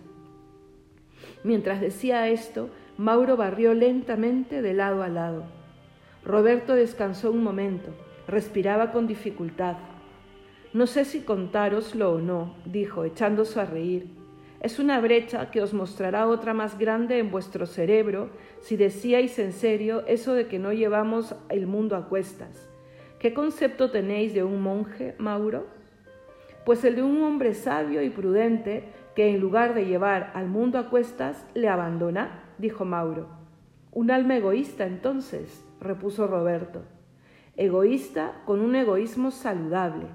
Mientras 1.44 1.82
decía 1.82 2.30
esto, 2.30 2.70
Mauro 2.98 3.36
barrió 3.36 3.74
lentamente 3.74 4.62
de 4.62 4.74
lado 4.74 5.02
a 5.04 5.10
lado. 5.10 5.61
Roberto 6.24 6.76
descansó 6.76 7.32
un 7.32 7.44
momento, 7.44 7.90
respiraba 8.28 8.92
con 8.92 9.08
dificultad. 9.08 9.78
No 10.72 10.86
sé 10.86 11.04
si 11.04 11.22
contároslo 11.22 12.14
o 12.14 12.20
no, 12.20 12.56
dijo, 12.66 13.04
echándose 13.04 13.60
a 13.60 13.66
reír. 13.66 14.08
Es 14.62 14.78
una 14.78 15.02
brecha 15.02 15.50
que 15.50 15.62
os 15.62 15.74
mostrará 15.74 16.28
otra 16.28 16.54
más 16.54 16.78
grande 16.78 17.18
en 17.18 17.32
vuestro 17.32 17.66
cerebro 17.66 18.30
si 18.60 18.78
decíais 18.78 19.40
en 19.40 19.54
serio 19.54 20.04
eso 20.06 20.36
de 20.36 20.46
que 20.46 20.60
no 20.60 20.72
llevamos 20.72 21.36
el 21.50 21.66
mundo 21.66 21.96
a 21.96 22.08
cuestas. 22.08 22.70
¿Qué 23.18 23.34
concepto 23.34 23.90
tenéis 23.90 24.36
de 24.36 24.44
un 24.44 24.62
monje, 24.62 25.16
Mauro? 25.18 25.66
Pues 26.64 26.86
el 26.86 26.96
de 26.96 27.02
un 27.02 27.24
hombre 27.24 27.56
sabio 27.56 28.04
y 28.04 28.12
prudente 28.12 28.84
que 29.16 29.30
en 29.30 29.40
lugar 29.40 29.74
de 29.74 29.86
llevar 29.86 30.32
al 30.36 30.48
mundo 30.48 30.78
a 30.78 30.92
cuestas 30.92 31.44
le 31.56 31.68
abandona, 31.68 32.44
dijo 32.60 32.86
Mauro. 32.86 33.28
Un 33.92 34.12
alma 34.12 34.38
egoísta 34.38 34.86
entonces, 34.86 35.66
repuso 35.82 36.28
Roberto. 36.28 36.84
Egoísta 37.58 38.42
con 38.46 38.62
un 38.62 38.76
egoísmo 38.76 39.32
saludable 39.32 40.08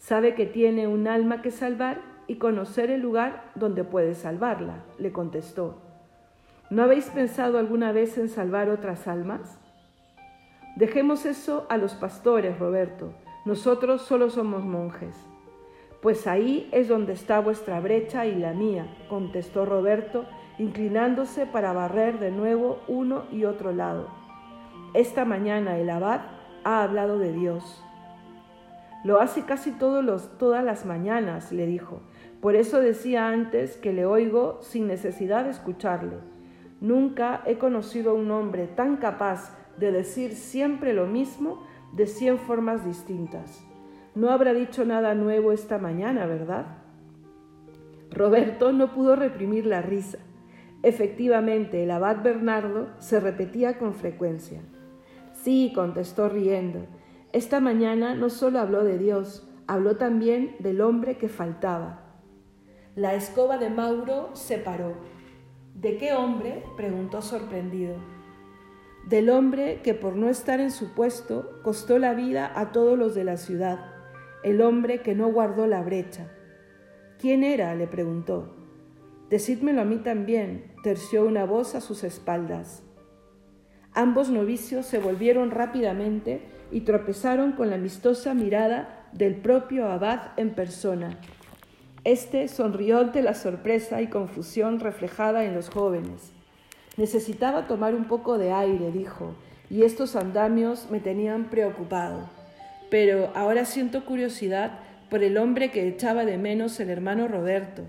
Sabe 0.00 0.34
que 0.34 0.46
tiene 0.46 0.88
un 0.88 1.06
alma 1.06 1.42
que 1.42 1.50
salvar 1.50 2.00
y 2.26 2.36
conocer 2.36 2.90
el 2.90 3.02
lugar 3.02 3.52
donde 3.54 3.84
puede 3.84 4.14
salvarla, 4.14 4.82
le 4.98 5.12
contestó. 5.12 5.82
¿No 6.70 6.82
habéis 6.82 7.10
pensado 7.10 7.58
alguna 7.58 7.92
vez 7.92 8.16
en 8.16 8.30
salvar 8.30 8.70
otras 8.70 9.06
almas? 9.06 9.60
Dejemos 10.76 11.26
eso 11.26 11.66
a 11.68 11.76
los 11.76 11.92
pastores, 11.94 12.58
Roberto. 12.58 13.12
Nosotros 13.44 14.00
solo 14.02 14.30
somos 14.30 14.64
monjes. 14.64 15.14
Pues 16.00 16.26
ahí 16.26 16.70
es 16.72 16.88
donde 16.88 17.12
está 17.12 17.38
vuestra 17.40 17.78
brecha 17.80 18.24
y 18.24 18.36
la 18.36 18.54
mía, 18.54 18.86
contestó 19.10 19.66
Roberto, 19.66 20.24
inclinándose 20.58 21.44
para 21.44 21.74
barrer 21.74 22.18
de 22.18 22.30
nuevo 22.30 22.80
uno 22.88 23.24
y 23.30 23.44
otro 23.44 23.72
lado. 23.72 24.19
Esta 24.92 25.24
mañana 25.24 25.78
el 25.78 25.88
abad 25.88 26.22
ha 26.64 26.82
hablado 26.82 27.20
de 27.20 27.32
Dios. 27.32 27.84
Lo 29.04 29.20
hace 29.20 29.44
casi 29.44 29.70
todos 29.70 30.04
los, 30.04 30.36
todas 30.36 30.64
las 30.64 30.84
mañanas, 30.84 31.52
le 31.52 31.66
dijo. 31.66 32.00
Por 32.40 32.56
eso 32.56 32.80
decía 32.80 33.28
antes 33.28 33.76
que 33.76 33.92
le 33.92 34.04
oigo 34.04 34.58
sin 34.62 34.88
necesidad 34.88 35.44
de 35.44 35.50
escucharle. 35.50 36.16
Nunca 36.80 37.42
he 37.46 37.56
conocido 37.56 38.10
a 38.10 38.14
un 38.14 38.32
hombre 38.32 38.66
tan 38.66 38.96
capaz 38.96 39.56
de 39.78 39.92
decir 39.92 40.32
siempre 40.32 40.92
lo 40.92 41.06
mismo 41.06 41.64
de 41.92 42.08
cien 42.08 42.38
formas 42.38 42.84
distintas. 42.84 43.64
No 44.16 44.30
habrá 44.30 44.54
dicho 44.54 44.84
nada 44.84 45.14
nuevo 45.14 45.52
esta 45.52 45.78
mañana, 45.78 46.26
¿verdad? 46.26 46.66
Roberto 48.10 48.72
no 48.72 48.92
pudo 48.92 49.14
reprimir 49.14 49.66
la 49.66 49.82
risa. 49.82 50.18
Efectivamente, 50.82 51.84
el 51.84 51.92
abad 51.92 52.24
Bernardo 52.24 52.88
se 52.98 53.20
repetía 53.20 53.78
con 53.78 53.94
frecuencia. 53.94 54.62
Sí, 55.42 55.72
contestó 55.74 56.28
riendo, 56.28 56.86
esta 57.32 57.60
mañana 57.60 58.14
no 58.14 58.28
solo 58.28 58.58
habló 58.58 58.84
de 58.84 58.98
Dios, 58.98 59.48
habló 59.66 59.96
también 59.96 60.56
del 60.58 60.82
hombre 60.82 61.16
que 61.16 61.30
faltaba. 61.30 62.02
La 62.94 63.14
escoba 63.14 63.56
de 63.56 63.70
Mauro 63.70 64.30
se 64.34 64.58
paró. 64.58 64.96
¿De 65.74 65.96
qué 65.96 66.12
hombre? 66.12 66.62
preguntó 66.76 67.22
sorprendido. 67.22 67.94
Del 69.06 69.30
hombre 69.30 69.80
que 69.82 69.94
por 69.94 70.14
no 70.14 70.28
estar 70.28 70.60
en 70.60 70.70
su 70.70 70.92
puesto 70.92 71.60
costó 71.62 71.98
la 71.98 72.12
vida 72.12 72.52
a 72.54 72.70
todos 72.70 72.98
los 72.98 73.14
de 73.14 73.24
la 73.24 73.38
ciudad, 73.38 73.78
el 74.42 74.60
hombre 74.60 75.00
que 75.00 75.14
no 75.14 75.32
guardó 75.32 75.66
la 75.66 75.82
brecha. 75.82 76.30
¿Quién 77.18 77.44
era? 77.44 77.74
le 77.74 77.86
preguntó. 77.86 78.56
Decídmelo 79.30 79.80
a 79.80 79.84
mí 79.84 79.96
también, 79.98 80.74
terció 80.82 81.24
una 81.24 81.46
voz 81.46 81.74
a 81.74 81.80
sus 81.80 82.04
espaldas. 82.04 82.82
Ambos 83.94 84.30
novicios 84.30 84.86
se 84.86 84.98
volvieron 84.98 85.50
rápidamente 85.50 86.42
y 86.70 86.82
tropezaron 86.82 87.52
con 87.52 87.70
la 87.70 87.76
amistosa 87.76 88.34
mirada 88.34 89.06
del 89.12 89.34
propio 89.34 89.86
abad 89.88 90.32
en 90.36 90.50
persona. 90.50 91.18
Este 92.04 92.48
sonrió 92.48 93.00
ante 93.00 93.20
la 93.20 93.34
sorpresa 93.34 94.00
y 94.00 94.06
confusión 94.06 94.80
reflejada 94.80 95.44
en 95.44 95.54
los 95.54 95.68
jóvenes. 95.68 96.32
Necesitaba 96.96 97.66
tomar 97.66 97.94
un 97.94 98.04
poco 98.04 98.38
de 98.38 98.52
aire, 98.52 98.92
dijo, 98.92 99.34
y 99.68 99.82
estos 99.82 100.16
andamios 100.16 100.88
me 100.90 101.00
tenían 101.00 101.44
preocupado. 101.50 102.28
Pero 102.90 103.30
ahora 103.34 103.64
siento 103.64 104.04
curiosidad 104.04 104.78
por 105.10 105.22
el 105.22 105.36
hombre 105.36 105.70
que 105.70 105.86
echaba 105.88 106.24
de 106.24 106.38
menos 106.38 106.78
el 106.80 106.90
hermano 106.90 107.28
Roberto. 107.28 107.82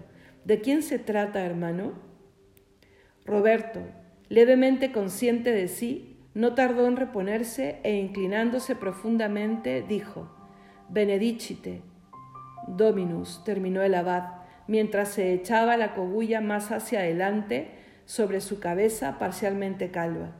¿De 0.45 0.59
quién 0.61 0.81
se 0.81 0.99
trata, 0.99 1.45
hermano? 1.45 1.93
Roberto, 3.25 3.79
levemente 4.31 4.93
consciente 4.93 5.51
de 5.51 5.67
sí, 5.67 6.15
no 6.33 6.55
tardó 6.55 6.87
en 6.87 6.95
reponerse 6.95 7.81
e 7.83 7.97
inclinándose 7.97 8.77
profundamente 8.77 9.81
dijo, 9.81 10.31
Benedicite, 10.87 11.81
Dominus, 12.65 13.43
terminó 13.43 13.81
el 13.81 13.93
abad, 13.93 14.35
mientras 14.67 15.09
se 15.09 15.33
echaba 15.33 15.75
la 15.75 15.93
cogulla 15.93 16.39
más 16.39 16.71
hacia 16.71 16.99
adelante 16.99 17.71
sobre 18.05 18.39
su 18.39 18.61
cabeza 18.61 19.19
parcialmente 19.19 19.91
calva. 19.91 20.31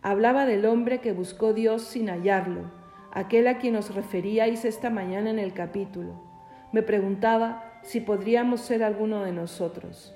Hablaba 0.00 0.46
del 0.46 0.64
hombre 0.64 1.00
que 1.00 1.12
buscó 1.12 1.52
Dios 1.52 1.82
sin 1.82 2.08
hallarlo, 2.08 2.72
aquel 3.12 3.46
a 3.48 3.58
quien 3.58 3.76
os 3.76 3.94
referíais 3.94 4.64
esta 4.64 4.88
mañana 4.88 5.28
en 5.28 5.38
el 5.38 5.52
capítulo. 5.52 6.24
Me 6.72 6.82
preguntaba 6.82 7.78
si 7.82 8.00
podríamos 8.00 8.62
ser 8.62 8.82
alguno 8.82 9.22
de 9.22 9.32
nosotros. 9.32 10.14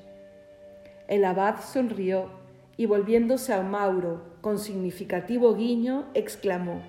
El 1.08 1.26
abad 1.26 1.56
sonrió 1.60 2.42
y 2.76 2.86
volviéndose 2.86 3.52
a 3.52 3.62
Mauro 3.62 4.36
con 4.40 4.58
significativo 4.58 5.54
guiño, 5.54 6.06
exclamó, 6.14 6.82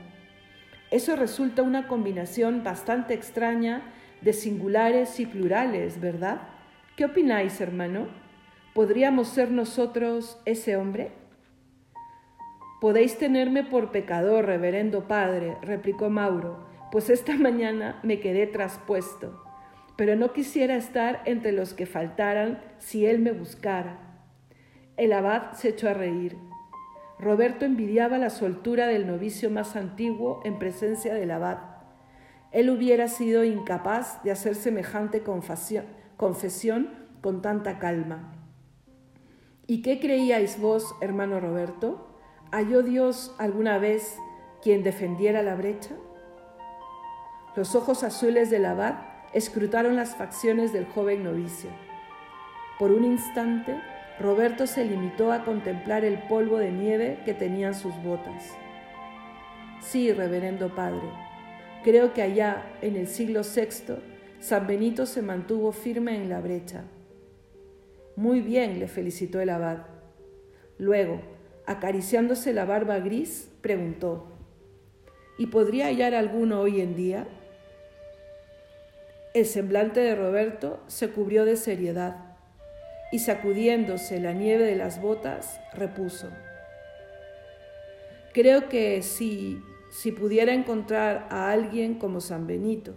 Eso 0.92 1.16
resulta 1.16 1.62
una 1.62 1.88
combinación 1.88 2.64
bastante 2.64 3.14
extraña 3.14 3.84
de 4.22 4.34
singulares 4.34 5.20
y 5.20 5.26
plurales, 5.26 6.00
¿verdad? 6.00 6.42
¿Qué 6.96 7.06
opináis, 7.06 7.60
hermano? 7.62 8.08
¿Podríamos 8.74 9.28
ser 9.30 9.52
nosotros 9.52 10.40
ese 10.46 10.78
hombre? 10.78 11.12
Podéis 12.82 13.18
tenerme 13.18 13.64
por 13.64 13.92
pecador, 13.92 14.46
reverendo 14.46 15.08
padre, 15.08 15.58
replicó 15.62 16.10
Mauro, 16.10 16.68
pues 16.92 17.10
esta 17.10 17.36
mañana 17.38 18.00
me 18.04 18.20
quedé 18.20 18.48
traspuesto, 18.48 19.44
pero 19.96 20.16
no 20.16 20.34
quisiera 20.34 20.76
estar 20.76 21.22
entre 21.26 21.52
los 21.52 21.74
que 21.74 21.86
faltaran 21.86 22.62
si 22.80 23.06
él 23.06 23.20
me 23.20 23.32
buscara. 23.32 24.05
El 24.98 25.12
abad 25.12 25.52
se 25.54 25.70
echó 25.70 25.90
a 25.90 25.94
reír. 25.94 26.38
Roberto 27.20 27.66
envidiaba 27.66 28.18
la 28.18 28.30
soltura 28.30 28.88
del 28.88 29.08
novicio 29.08 29.50
más 29.50 29.76
antiguo 29.76 30.42
en 30.46 30.58
presencia 30.58 31.14
del 31.14 31.32
abad. 31.32 31.60
Él 32.52 32.70
hubiera 32.70 33.08
sido 33.10 33.44
incapaz 33.44 34.24
de 34.24 34.32
hacer 34.32 34.56
semejante 34.56 35.22
confesión 35.22 36.90
con 37.22 37.42
tanta 37.42 37.80
calma. 37.80 38.32
¿Y 39.68 39.82
qué 39.82 40.00
creíais 40.00 40.62
vos, 40.62 40.96
hermano 41.02 41.40
Roberto? 41.40 42.08
¿Halló 42.52 42.82
Dios 42.82 43.36
alguna 43.38 43.80
vez 43.80 44.18
quien 44.62 44.84
defendiera 44.84 45.42
la 45.42 45.56
brecha? 45.56 45.96
Los 47.56 47.76
ojos 47.76 48.04
azules 48.04 48.50
del 48.50 48.66
abad 48.66 48.96
escrutaron 49.34 49.96
las 49.96 50.16
facciones 50.16 50.72
del 50.72 50.86
joven 50.86 51.24
novicio. 51.24 51.70
Por 52.80 52.92
un 52.92 53.04
instante, 53.04 53.76
Roberto 54.20 54.66
se 54.66 54.86
limitó 54.86 55.34
a 55.34 55.44
contemplar 55.44 56.06
el 56.06 56.20
polvo 56.30 56.58
de 56.58 56.72
nieve 56.72 57.20
que 57.26 57.34
tenían 57.34 57.76
sus 57.76 57.94
botas. 58.02 58.56
Sí, 59.82 60.14
reverendo 60.14 60.74
padre, 60.74 61.08
creo 61.84 62.14
que 62.14 62.22
allá, 62.22 62.64
en 62.82 62.96
el 62.96 63.08
siglo 63.08 63.42
VI, 63.42 63.96
San 64.40 64.68
Benito 64.68 65.06
se 65.06 65.22
mantuvo 65.22 65.74
firme 65.74 66.16
en 66.16 66.30
la 66.30 66.40
brecha. 66.40 66.86
Muy 68.16 68.40
bien, 68.40 68.80
le 68.80 68.88
felicitó 68.88 69.42
el 69.42 69.50
abad. 69.50 69.88
Luego, 70.78 71.22
acariciándose 71.66 72.54
la 72.54 72.64
barba 72.64 73.00
gris, 73.00 73.52
preguntó, 73.62 74.32
¿Y 75.38 75.48
podría 75.48 75.88
hallar 75.88 76.16
alguno 76.16 76.62
hoy 76.62 76.80
en 76.80 76.96
día? 76.96 77.28
El 79.34 79.46
semblante 79.46 80.00
de 80.00 80.16
Roberto 80.16 80.80
se 80.88 81.10
cubrió 81.10 81.44
de 81.44 81.58
seriedad 81.58 82.25
y 83.16 83.20
sacudiéndose 83.20 84.20
la 84.20 84.34
nieve 84.34 84.66
de 84.66 84.76
las 84.76 85.02
botas, 85.02 85.60
repuso. 85.74 86.30
Creo 88.34 88.70
que 88.70 89.02
si, 89.02 89.62
si 89.90 90.12
pudiera 90.12 90.54
encontrar 90.54 91.28
a 91.30 91.52
alguien 91.52 91.96
como 91.96 92.22
San 92.22 92.46
Benito. 92.46 92.94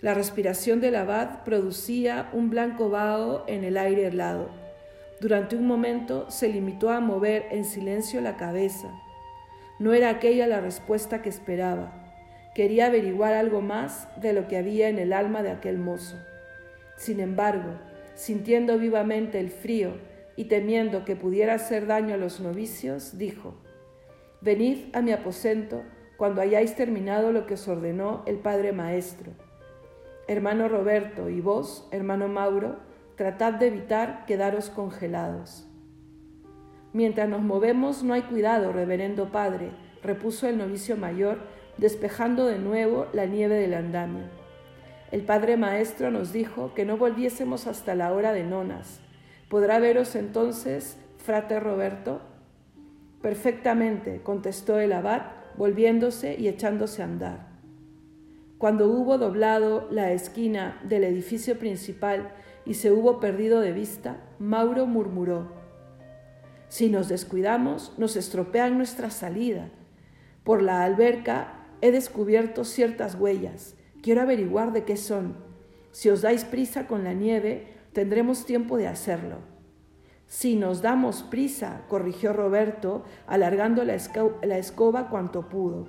La 0.00 0.14
respiración 0.14 0.80
del 0.80 0.96
abad 0.96 1.44
producía 1.44 2.28
un 2.32 2.50
blanco 2.50 2.90
vaho 2.90 3.44
en 3.46 3.64
el 3.64 3.76
aire 3.76 4.06
helado. 4.06 4.50
Durante 5.20 5.56
un 5.56 5.66
momento 5.66 6.30
se 6.30 6.48
limitó 6.48 6.90
a 6.90 7.00
mover 7.00 7.46
en 7.50 7.64
silencio 7.64 8.20
la 8.20 8.36
cabeza 8.36 8.92
no 9.82 9.94
era 9.94 10.10
aquella 10.10 10.46
la 10.46 10.60
respuesta 10.60 11.22
que 11.22 11.28
esperaba. 11.28 11.92
Quería 12.54 12.86
averiguar 12.86 13.34
algo 13.34 13.62
más 13.62 14.08
de 14.20 14.32
lo 14.32 14.46
que 14.46 14.56
había 14.56 14.88
en 14.88 15.00
el 15.00 15.12
alma 15.12 15.42
de 15.42 15.50
aquel 15.50 15.76
mozo. 15.78 16.16
Sin 16.96 17.18
embargo, 17.18 17.80
sintiendo 18.14 18.78
vivamente 18.78 19.40
el 19.40 19.50
frío 19.50 19.94
y 20.36 20.44
temiendo 20.46 21.04
que 21.04 21.16
pudiera 21.16 21.54
hacer 21.54 21.86
daño 21.86 22.14
a 22.14 22.18
los 22.18 22.40
novicios, 22.40 23.18
dijo, 23.18 23.54
Venid 24.40 24.94
a 24.94 25.02
mi 25.02 25.12
aposento 25.12 25.82
cuando 26.16 26.40
hayáis 26.40 26.74
terminado 26.74 27.32
lo 27.32 27.46
que 27.46 27.54
os 27.54 27.68
ordenó 27.68 28.22
el 28.26 28.36
Padre 28.36 28.72
Maestro. 28.72 29.32
Hermano 30.26 30.68
Roberto 30.68 31.28
y 31.28 31.40
vos, 31.40 31.88
hermano 31.90 32.28
Mauro, 32.28 32.76
tratad 33.16 33.54
de 33.54 33.68
evitar 33.68 34.24
quedaros 34.26 34.70
congelados. 34.70 35.66
Mientras 36.92 37.28
nos 37.28 37.42
movemos 37.42 38.02
no 38.02 38.14
hay 38.14 38.22
cuidado, 38.22 38.72
reverendo 38.72 39.30
Padre, 39.30 39.70
repuso 40.02 40.48
el 40.48 40.58
novicio 40.58 40.96
mayor, 40.96 41.38
despejando 41.78 42.46
de 42.46 42.58
nuevo 42.58 43.06
la 43.12 43.26
nieve 43.26 43.56
del 43.56 43.74
andamio. 43.74 44.41
El 45.12 45.20
Padre 45.22 45.58
Maestro 45.58 46.10
nos 46.10 46.32
dijo 46.32 46.72
que 46.74 46.86
no 46.86 46.96
volviésemos 46.96 47.66
hasta 47.66 47.94
la 47.94 48.14
hora 48.14 48.32
de 48.32 48.44
nonas. 48.44 48.98
¿Podrá 49.50 49.78
veros 49.78 50.16
entonces, 50.16 50.96
frate 51.18 51.60
Roberto? 51.60 52.22
Perfectamente, 53.20 54.22
contestó 54.22 54.78
el 54.78 54.90
abad, 54.94 55.22
volviéndose 55.58 56.34
y 56.40 56.48
echándose 56.48 57.02
a 57.02 57.04
andar. 57.04 57.46
Cuando 58.56 58.88
hubo 58.88 59.18
doblado 59.18 59.86
la 59.90 60.12
esquina 60.12 60.80
del 60.82 61.04
edificio 61.04 61.58
principal 61.58 62.32
y 62.64 62.74
se 62.74 62.90
hubo 62.90 63.20
perdido 63.20 63.60
de 63.60 63.72
vista, 63.72 64.16
Mauro 64.38 64.86
murmuró, 64.86 65.52
si 66.68 66.88
nos 66.88 67.10
descuidamos, 67.10 67.92
nos 67.98 68.16
estropean 68.16 68.78
nuestra 68.78 69.10
salida. 69.10 69.68
Por 70.42 70.62
la 70.62 70.84
alberca 70.84 71.66
he 71.82 71.90
descubierto 71.90 72.64
ciertas 72.64 73.14
huellas. 73.14 73.76
Quiero 74.02 74.22
averiguar 74.22 74.72
de 74.72 74.82
qué 74.82 74.96
son. 74.96 75.36
Si 75.92 76.10
os 76.10 76.22
dais 76.22 76.44
prisa 76.44 76.88
con 76.88 77.04
la 77.04 77.12
nieve, 77.12 77.68
tendremos 77.92 78.44
tiempo 78.44 78.76
de 78.76 78.88
hacerlo. 78.88 79.36
Si 80.26 80.56
nos 80.56 80.82
damos 80.82 81.22
prisa, 81.22 81.82
corrigió 81.88 82.32
Roberto, 82.32 83.04
alargando 83.28 83.84
la, 83.84 83.94
escoba 83.94 85.08
cuanto 85.08 85.48
pudo. 85.48 85.86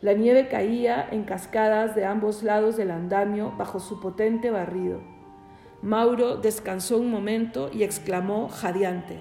La 0.00 0.14
nieve 0.14 0.48
caía 0.48 1.06
en 1.10 1.24
cascadas 1.24 1.94
de 1.94 2.06
ambos 2.06 2.42
lados 2.42 2.78
del 2.78 2.90
andamio 2.90 3.52
bajo 3.58 3.80
su 3.80 4.00
potente 4.00 4.50
barrido. 4.50 5.02
Mauro 5.82 6.36
descansó 6.36 6.96
un 6.96 7.10
momento 7.10 7.70
y 7.70 7.82
exclamó 7.82 8.48
jadeante. 8.48 9.18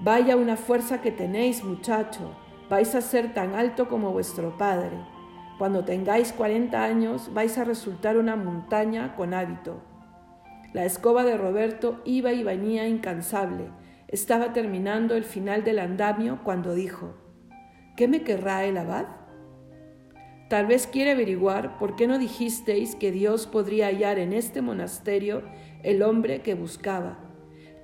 Vaya 0.00 0.36
una 0.36 0.56
fuerza 0.56 1.02
que 1.02 1.10
tenéis, 1.10 1.64
muchacho, 1.64 2.34
vais 2.70 2.94
a 2.94 3.02
ser 3.02 3.34
tan 3.34 3.54
alto 3.54 3.88
como 3.88 4.12
vuestro 4.12 4.56
padre. 4.56 5.15
Cuando 5.58 5.84
tengáis 5.84 6.32
40 6.32 6.82
años 6.82 7.32
vais 7.32 7.56
a 7.58 7.64
resultar 7.64 8.16
una 8.16 8.36
montaña 8.36 9.14
con 9.16 9.34
hábito. 9.34 9.82
La 10.72 10.84
escoba 10.84 11.24
de 11.24 11.36
Roberto 11.36 12.02
iba 12.04 12.32
y 12.32 12.42
venía 12.42 12.86
incansable. 12.86 13.70
Estaba 14.08 14.52
terminando 14.52 15.14
el 15.14 15.24
final 15.24 15.64
del 15.64 15.78
andamio 15.78 16.40
cuando 16.44 16.74
dijo, 16.74 17.14
¿qué 17.96 18.08
me 18.08 18.22
querrá 18.22 18.64
el 18.64 18.76
abad? 18.76 19.06
Tal 20.48 20.66
vez 20.66 20.86
quiere 20.86 21.12
averiguar 21.12 21.78
por 21.78 21.96
qué 21.96 22.06
no 22.06 22.18
dijisteis 22.18 22.94
que 22.94 23.10
Dios 23.10 23.46
podría 23.46 23.86
hallar 23.86 24.18
en 24.18 24.32
este 24.32 24.62
monasterio 24.62 25.42
el 25.82 26.02
hombre 26.02 26.42
que 26.42 26.54
buscaba 26.54 27.26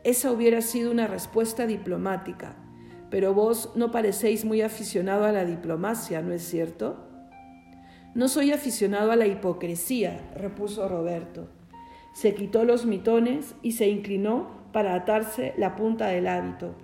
esa 0.05 0.33
hubiera 0.33 0.63
sido 0.63 0.91
una 0.91 1.07
respuesta 1.07 1.65
diplomática, 1.67 2.57
pero 3.09 3.35
vos 3.35 3.71
no 3.77 3.93
parecéis 3.93 4.45
muy 4.45 4.61
aficionado 4.61 5.25
a 5.25 5.33
la 5.33 5.45
diplomacia, 5.45 6.23
¿no 6.23 6.33
es 6.33 6.43
cierto? 6.43 7.12
No 8.15 8.29
soy 8.29 8.53
aficionado 8.53 9.11
a 9.11 9.17
la 9.17 9.27
hipocresía, 9.27 10.31
repuso 10.37 10.87
Roberto. 10.89 11.49
Se 12.13 12.35
quitó 12.35 12.65
los 12.65 12.85
mitones 12.85 13.55
y 13.63 13.73
se 13.73 13.89
inclinó 13.89 14.51
para 14.73 14.95
atarse 14.95 15.55
la 15.57 15.77
punta 15.77 16.09
del 16.09 16.27
hábito. 16.27 16.75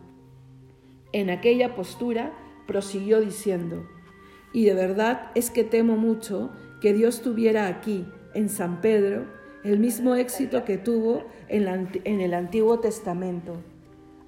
En 1.13 1.29
aquella 1.29 1.75
postura 1.75 2.33
prosiguió 2.67 3.21
diciendo, 3.21 3.87
y 4.53 4.65
de 4.65 4.75
verdad 4.75 5.31
es 5.35 5.51
que 5.51 5.65
temo 5.65 5.97
mucho 5.97 6.51
que 6.81 6.95
Dios 6.95 7.21
tuviera 7.21 7.67
aquí, 7.67 8.07
en 8.35 8.49
San 8.49 8.81
Pedro, 8.81 9.27
el 9.65 9.79
mismo 9.79 10.15
éxito 10.15 10.65
que 10.65 10.79
tuvo 10.79 11.25
en, 11.49 12.21
el 12.21 12.35
Antiguo 12.35 12.79
Testamento. 12.81 13.57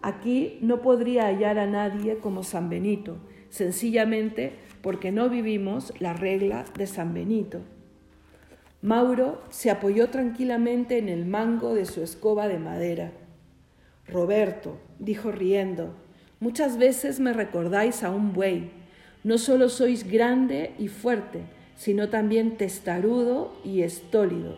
Aquí 0.03 0.59
no 0.63 0.81
podría 0.81 1.27
hallar 1.27 1.59
a 1.59 1.67
nadie 1.67 2.19
como 2.19 2.43
San 2.43 2.69
Benito, 2.69 3.19
sencillamente 3.51 4.55
porque 4.83 5.12
no 5.12 5.29
vivimos 5.29 5.93
la 5.99 6.12
regla 6.12 6.64
de 6.77 6.87
San 6.87 7.14
Benito. 7.14 7.61
Mauro 8.83 9.43
se 9.51 9.71
apoyó 9.71 10.09
tranquilamente 10.09 10.99
en 10.99 11.09
el 11.09 11.27
mango 11.27 11.75
de 11.75 11.85
su 11.85 12.03
escoba 12.03 12.49
de 12.49 12.59
madera. 12.59 13.12
Roberto, 14.09 14.79
dijo 14.99 15.31
riendo, 15.33 15.95
muchas 16.40 16.79
veces 16.79 17.21
me 17.21 17.33
recordáis 17.33 18.03
a 18.03 18.11
un 18.11 18.33
buey. 18.33 18.71
No 19.23 19.37
solo 19.37 19.69
sois 19.69 20.11
grande 20.11 20.73
y 20.79 20.88
fuerte, 20.88 21.43
sino 21.77 22.09
también 22.09 22.57
testarudo 22.57 23.55
y 23.64 23.83
estólido. 23.83 24.57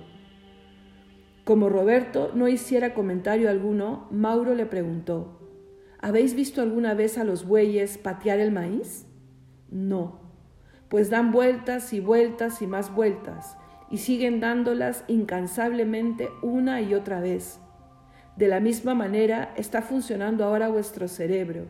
Como 1.45 1.69
Roberto 1.69 2.31
no 2.35 2.47
hiciera 2.47 2.95
comentario 2.95 3.51
alguno, 3.51 4.07
Mauro 4.13 4.55
le 4.55 4.67
preguntó, 4.67 5.41
¿Habéis 5.99 6.35
visto 6.35 6.63
alguna 6.63 6.95
vez 6.95 7.19
a 7.19 7.25
los 7.25 7.47
bueyes 7.47 7.99
patear 7.99 8.41
el 8.41 8.53
maíz? 8.53 9.07
No, 9.73 10.21
pues 10.91 11.09
dan 11.09 11.33
vueltas 11.33 11.95
y 11.95 12.01
vueltas 12.01 12.61
y 12.61 12.67
más 12.67 12.95
vueltas, 12.95 13.57
y 13.91 13.97
siguen 13.97 14.39
dándolas 14.39 15.03
incansablemente 15.09 16.29
una 16.43 16.83
y 16.83 16.93
otra 16.93 17.21
vez. 17.21 17.59
De 18.37 18.49
la 18.49 18.61
misma 18.61 18.95
manera 18.95 19.55
está 19.57 19.81
funcionando 19.81 20.45
ahora 20.45 20.69
vuestro 20.69 21.09
cerebro. 21.09 21.69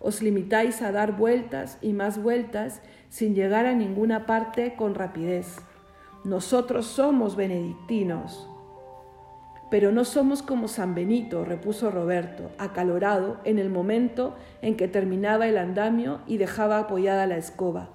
Os 0.00 0.22
limitáis 0.22 0.82
a 0.82 0.90
dar 0.90 1.16
vueltas 1.16 1.78
y 1.80 1.92
más 1.92 2.20
vueltas 2.20 2.82
sin 3.10 3.36
llegar 3.36 3.64
a 3.66 3.74
ninguna 3.74 4.26
parte 4.26 4.74
con 4.74 4.96
rapidez. 4.96 5.58
Nosotros 6.24 6.86
somos 6.86 7.36
benedictinos. 7.36 8.48
Pero 9.70 9.90
no 9.90 10.04
somos 10.04 10.42
como 10.42 10.68
San 10.68 10.94
Benito, 10.94 11.44
repuso 11.44 11.90
Roberto, 11.90 12.50
acalorado 12.56 13.40
en 13.44 13.58
el 13.58 13.68
momento 13.68 14.36
en 14.62 14.76
que 14.76 14.86
terminaba 14.86 15.48
el 15.48 15.58
andamio 15.58 16.20
y 16.26 16.36
dejaba 16.36 16.78
apoyada 16.78 17.26
la 17.26 17.36
escoba. 17.36 17.90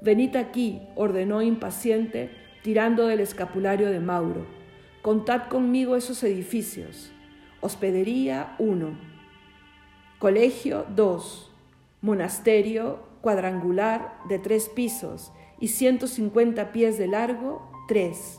Venid 0.00 0.34
aquí, 0.36 0.82
ordenó 0.96 1.42
impaciente, 1.42 2.30
tirando 2.62 3.06
del 3.06 3.20
escapulario 3.20 3.90
de 3.90 4.00
Mauro. 4.00 4.46
Contad 5.00 5.48
conmigo 5.48 5.94
esos 5.94 6.24
edificios. 6.24 7.12
Hospedería 7.60 8.56
1. 8.58 8.98
Colegio 10.18 10.86
2. 10.96 11.52
Monasterio 12.00 13.06
cuadrangular 13.20 14.18
de 14.28 14.38
tres 14.38 14.68
pisos 14.68 15.32
y 15.60 15.68
150 15.68 16.72
pies 16.72 16.98
de 16.98 17.06
largo 17.06 17.70
3. 17.88 18.38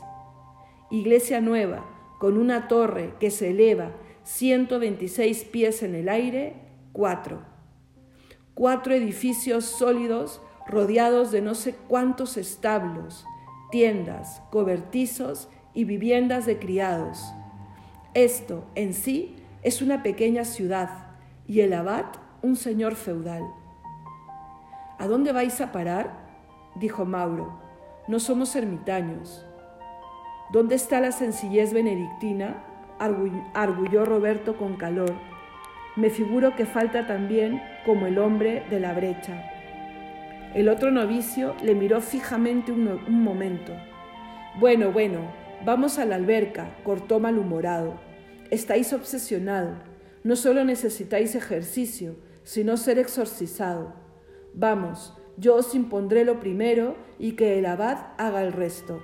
Iglesia 0.90 1.40
nueva 1.40 1.97
con 2.18 2.36
una 2.36 2.68
torre 2.68 3.14
que 3.20 3.30
se 3.30 3.50
eleva 3.50 3.92
126 4.24 5.44
pies 5.44 5.82
en 5.82 5.94
el 5.94 6.08
aire 6.08 6.54
4. 6.92 7.40
Cuatro 8.54 8.94
edificios 8.94 9.64
sólidos 9.64 10.40
rodeados 10.66 11.30
de 11.30 11.40
no 11.40 11.54
sé 11.54 11.74
cuántos 11.88 12.36
establos, 12.36 13.24
tiendas, 13.70 14.42
cobertizos 14.50 15.48
y 15.74 15.84
viviendas 15.84 16.44
de 16.44 16.58
criados. 16.58 17.22
Esto 18.14 18.64
en 18.74 18.94
sí 18.94 19.36
es 19.62 19.80
una 19.80 20.02
pequeña 20.02 20.44
ciudad 20.44 20.90
y 21.46 21.60
el 21.60 21.72
abad 21.72 22.06
un 22.42 22.56
señor 22.56 22.94
feudal. 22.94 23.42
¿A 24.98 25.06
dónde 25.06 25.32
vais 25.32 25.60
a 25.60 25.72
parar? 25.72 26.26
dijo 26.74 27.04
Mauro. 27.04 27.60
No 28.08 28.20
somos 28.20 28.54
ermitaños. 28.56 29.44
¿Dónde 30.50 30.76
está 30.76 31.00
la 31.00 31.12
sencillez 31.12 31.74
benedictina? 31.74 32.64
arguyó 32.98 34.04
Roberto 34.06 34.56
con 34.56 34.76
calor. 34.76 35.12
Me 35.94 36.08
figuro 36.08 36.56
que 36.56 36.64
falta 36.64 37.06
también 37.06 37.60
como 37.84 38.06
el 38.06 38.18
hombre 38.18 38.64
de 38.70 38.80
la 38.80 38.94
brecha. 38.94 39.44
El 40.54 40.70
otro 40.70 40.90
novicio 40.90 41.54
le 41.62 41.74
miró 41.74 42.00
fijamente 42.00 42.72
un, 42.72 43.22
momento. 43.22 43.74
Bueno, 44.58 44.90
bueno, 44.90 45.20
vamos 45.66 45.98
a 45.98 46.06
la 46.06 46.14
alberca, 46.14 46.74
cortó 46.82 47.20
malhumorado. 47.20 48.00
Estáis 48.50 48.94
obsesionado. 48.94 49.74
No 50.24 50.34
solo 50.34 50.64
necesitáis 50.64 51.34
ejercicio, 51.34 52.16
sino 52.42 52.78
ser 52.78 52.98
exorcizado. 52.98 53.92
Vamos, 54.54 55.14
yo 55.36 55.56
os 55.56 55.74
impondré 55.74 56.24
lo 56.24 56.40
primero 56.40 56.96
y 57.18 57.32
que 57.32 57.58
el 57.58 57.66
abad 57.66 58.12
haga 58.16 58.42
el 58.42 58.54
resto. 58.54 59.02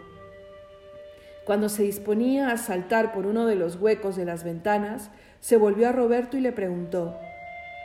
Cuando 1.45 1.69
se 1.69 1.83
disponía 1.83 2.51
a 2.51 2.57
saltar 2.57 3.13
por 3.13 3.27
uno 3.27 3.47
de 3.47 3.55
los 3.55 3.77
huecos 3.77 4.17
de 4.17 4.25
las 4.25 4.45
ventanas, 4.45 5.11
se 5.41 5.57
volvió 5.57 5.89
a 5.89 5.93
Roberto 5.93 6.37
y 6.37 6.41
le 6.41 6.53
preguntó, 6.53 7.19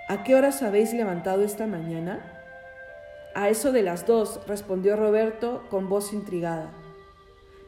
¿A 0.07 0.23
qué 0.23 0.35
horas 0.35 0.63
habéis 0.63 0.93
levantado 0.93 1.43
esta 1.43 1.67
mañana? 1.67 2.19
A 3.35 3.49
eso 3.49 3.71
de 3.71 3.83
las 3.83 4.07
dos, 4.07 4.39
respondió 4.47 4.95
Roberto 4.95 5.65
con 5.69 5.89
voz 5.89 6.13
intrigada. 6.13 6.71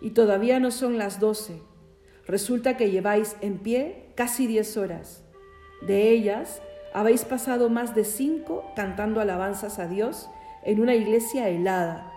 Y 0.02 0.12
todavía 0.12 0.60
no 0.60 0.72
son 0.72 0.98
las 0.98 1.20
doce. 1.20 1.62
Resulta 2.26 2.78
que 2.78 2.90
lleváis 2.90 3.36
en 3.42 3.60
pie 3.60 4.06
casi 4.16 4.48
diez 4.48 4.78
horas. 4.78 5.24
De 5.82 6.10
ellas, 6.10 6.62
habéis 6.94 7.26
pasado 7.26 7.70
más 7.70 7.94
de 7.94 8.06
cinco 8.06 8.64
cantando 8.76 9.22
alabanzas 9.22 9.78
a 9.78 9.88
Dios 9.88 10.30
en 10.64 10.80
una 10.82 10.96
iglesia 10.96 11.50
helada, 11.50 12.12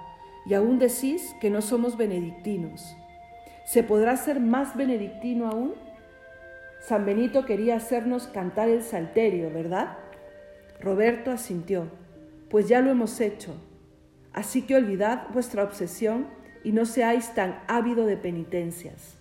y 0.46 0.54
aún 0.54 0.78
decís 0.78 1.34
que 1.40 1.50
no 1.50 1.62
somos 1.62 1.96
benedictinos. 1.96 2.96
¿Se 3.64 3.82
podrá 3.82 4.16
ser 4.16 4.40
más 4.40 4.76
benedictino 4.76 5.48
aún? 5.48 5.74
San 6.80 7.06
Benito 7.06 7.44
quería 7.46 7.76
hacernos 7.76 8.26
cantar 8.28 8.68
el 8.68 8.82
salterio, 8.82 9.50
¿verdad? 9.50 9.96
Roberto 10.80 11.30
asintió 11.30 11.88
pues 12.54 12.68
ya 12.68 12.80
lo 12.80 12.92
hemos 12.92 13.20
hecho. 13.20 13.52
Así 14.32 14.62
que 14.62 14.76
olvidad 14.76 15.26
vuestra 15.32 15.64
obsesión 15.64 16.28
y 16.62 16.70
no 16.70 16.86
seáis 16.86 17.34
tan 17.34 17.58
ávido 17.66 18.06
de 18.06 18.16
penitencias. 18.16 19.18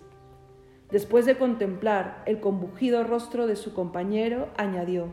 Después 0.92 1.26
de 1.26 1.36
contemplar 1.36 2.22
el 2.26 2.38
combugido 2.38 3.02
rostro 3.02 3.48
de 3.48 3.56
su 3.56 3.74
compañero, 3.74 4.50
añadió, 4.56 5.08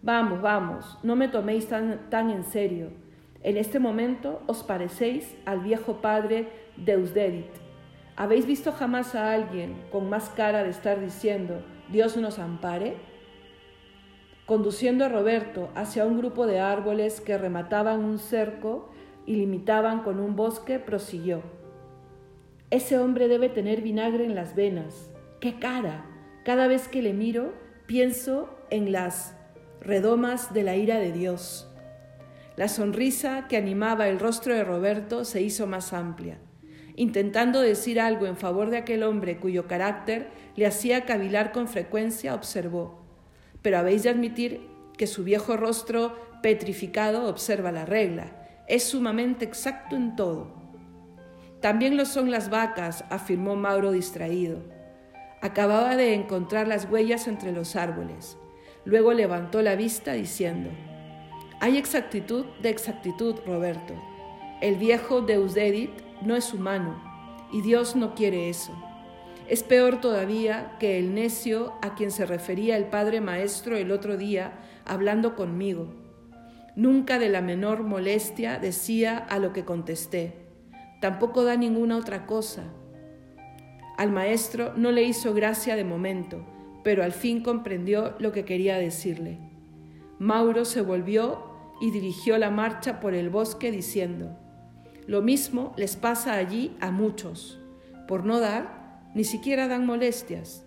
Vamos, 0.00 0.40
vamos, 0.40 0.98
no 1.02 1.16
me 1.16 1.28
toméis 1.28 1.68
tan, 1.68 2.08
tan 2.08 2.30
en 2.30 2.44
serio. 2.44 2.92
En 3.42 3.58
este 3.58 3.78
momento 3.78 4.40
os 4.46 4.62
parecéis 4.62 5.36
al 5.44 5.60
viejo 5.60 6.00
padre 6.00 6.48
Deusdedit. 6.78 7.69
¿Habéis 8.20 8.44
visto 8.44 8.70
jamás 8.70 9.14
a 9.14 9.32
alguien 9.32 9.82
con 9.90 10.10
más 10.10 10.28
cara 10.28 10.62
de 10.62 10.68
estar 10.68 11.00
diciendo, 11.00 11.62
Dios 11.90 12.18
nos 12.18 12.38
ampare? 12.38 12.98
conduciendo 14.44 15.04
a 15.04 15.08
Roberto 15.08 15.70
hacia 15.76 16.04
un 16.04 16.18
grupo 16.18 16.44
de 16.44 16.58
árboles 16.58 17.20
que 17.20 17.38
remataban 17.38 18.04
un 18.04 18.18
cerco 18.18 18.90
y 19.24 19.36
limitaban 19.36 20.02
con 20.02 20.18
un 20.18 20.34
bosque, 20.34 20.80
prosiguió. 20.80 21.40
Ese 22.68 22.98
hombre 22.98 23.28
debe 23.28 23.48
tener 23.48 23.80
vinagre 23.80 24.24
en 24.24 24.34
las 24.34 24.56
venas. 24.56 25.08
¡Qué 25.40 25.60
cara! 25.60 26.04
Cada 26.44 26.66
vez 26.66 26.88
que 26.88 27.00
le 27.00 27.12
miro, 27.12 27.54
pienso 27.86 28.50
en 28.70 28.90
las 28.90 29.36
redomas 29.80 30.52
de 30.52 30.64
la 30.64 30.74
ira 30.74 30.98
de 30.98 31.12
Dios. 31.12 31.72
La 32.56 32.66
sonrisa 32.66 33.46
que 33.48 33.56
animaba 33.56 34.08
el 34.08 34.18
rostro 34.18 34.52
de 34.52 34.64
Roberto 34.64 35.24
se 35.24 35.40
hizo 35.40 35.68
más 35.68 35.92
amplia. 35.92 36.38
Intentando 37.00 37.62
decir 37.62 37.98
algo 37.98 38.26
en 38.26 38.36
favor 38.36 38.68
de 38.68 38.76
aquel 38.76 39.04
hombre 39.04 39.38
cuyo 39.38 39.66
carácter 39.66 40.28
le 40.54 40.66
hacía 40.66 41.06
cavilar 41.06 41.50
con 41.50 41.66
frecuencia, 41.66 42.34
observó 42.34 43.00
pero 43.62 43.78
habéis 43.78 44.02
de 44.02 44.10
admitir 44.10 44.68
que 44.96 45.06
su 45.06 45.24
viejo 45.24 45.56
rostro 45.56 46.16
petrificado 46.42 47.28
observa 47.28 47.72
la 47.72 47.84
regla. 47.86 48.26
Es 48.68 48.84
sumamente 48.84 49.44
exacto 49.44 49.96
en 49.96 50.16
todo. 50.16 50.48
También 51.60 51.96
lo 51.96 52.06
son 52.06 52.30
las 52.30 52.48
vacas, 52.48 53.04
afirmó 53.10 53.56
Mauro 53.56 53.92
distraído. 53.92 54.58
Acababa 55.42 55.96
de 55.96 56.14
encontrar 56.14 56.68
las 56.68 56.86
huellas 56.90 57.28
entre 57.28 57.52
los 57.52 57.76
árboles. 57.76 58.36
Luego 58.84 59.12
levantó 59.12 59.60
la 59.62 59.74
vista 59.74 60.12
diciendo, 60.12 60.70
hay 61.60 61.76
exactitud 61.76 62.46
de 62.62 62.70
exactitud, 62.70 63.36
Roberto. 63.46 63.94
El 64.62 64.76
viejo 64.76 65.20
Deusdedit 65.20 65.90
no 66.22 66.36
es 66.36 66.52
humano 66.52 67.00
y 67.52 67.62
Dios 67.62 67.96
no 67.96 68.14
quiere 68.14 68.48
eso. 68.48 68.72
Es 69.48 69.62
peor 69.62 70.00
todavía 70.00 70.76
que 70.78 70.98
el 70.98 71.14
necio 71.14 71.72
a 71.82 71.94
quien 71.94 72.12
se 72.12 72.24
refería 72.24 72.76
el 72.76 72.84
padre 72.84 73.20
maestro 73.20 73.76
el 73.76 73.90
otro 73.90 74.16
día 74.16 74.52
hablando 74.84 75.34
conmigo. 75.34 75.92
Nunca 76.76 77.18
de 77.18 77.28
la 77.28 77.42
menor 77.42 77.82
molestia 77.82 78.58
decía 78.58 79.18
a 79.18 79.38
lo 79.38 79.52
que 79.52 79.64
contesté. 79.64 80.46
Tampoco 81.00 81.42
da 81.42 81.56
ninguna 81.56 81.96
otra 81.96 82.26
cosa. 82.26 82.64
Al 83.98 84.12
maestro 84.12 84.72
no 84.76 84.92
le 84.92 85.02
hizo 85.02 85.34
gracia 85.34 85.74
de 85.74 85.84
momento, 85.84 86.46
pero 86.84 87.02
al 87.02 87.12
fin 87.12 87.42
comprendió 87.42 88.14
lo 88.18 88.32
que 88.32 88.44
quería 88.44 88.78
decirle. 88.78 89.38
Mauro 90.18 90.64
se 90.64 90.80
volvió 90.80 91.50
y 91.80 91.90
dirigió 91.90 92.38
la 92.38 92.50
marcha 92.50 93.00
por 93.00 93.14
el 93.14 93.30
bosque 93.30 93.72
diciendo, 93.72 94.38
Lo 95.10 95.22
mismo 95.22 95.74
les 95.76 95.96
pasa 95.96 96.34
allí 96.34 96.76
a 96.78 96.92
muchos. 96.92 97.58
Por 98.06 98.24
no 98.24 98.38
dar, 98.38 99.02
ni 99.12 99.24
siquiera 99.24 99.66
dan 99.66 99.84
molestias. 99.84 100.64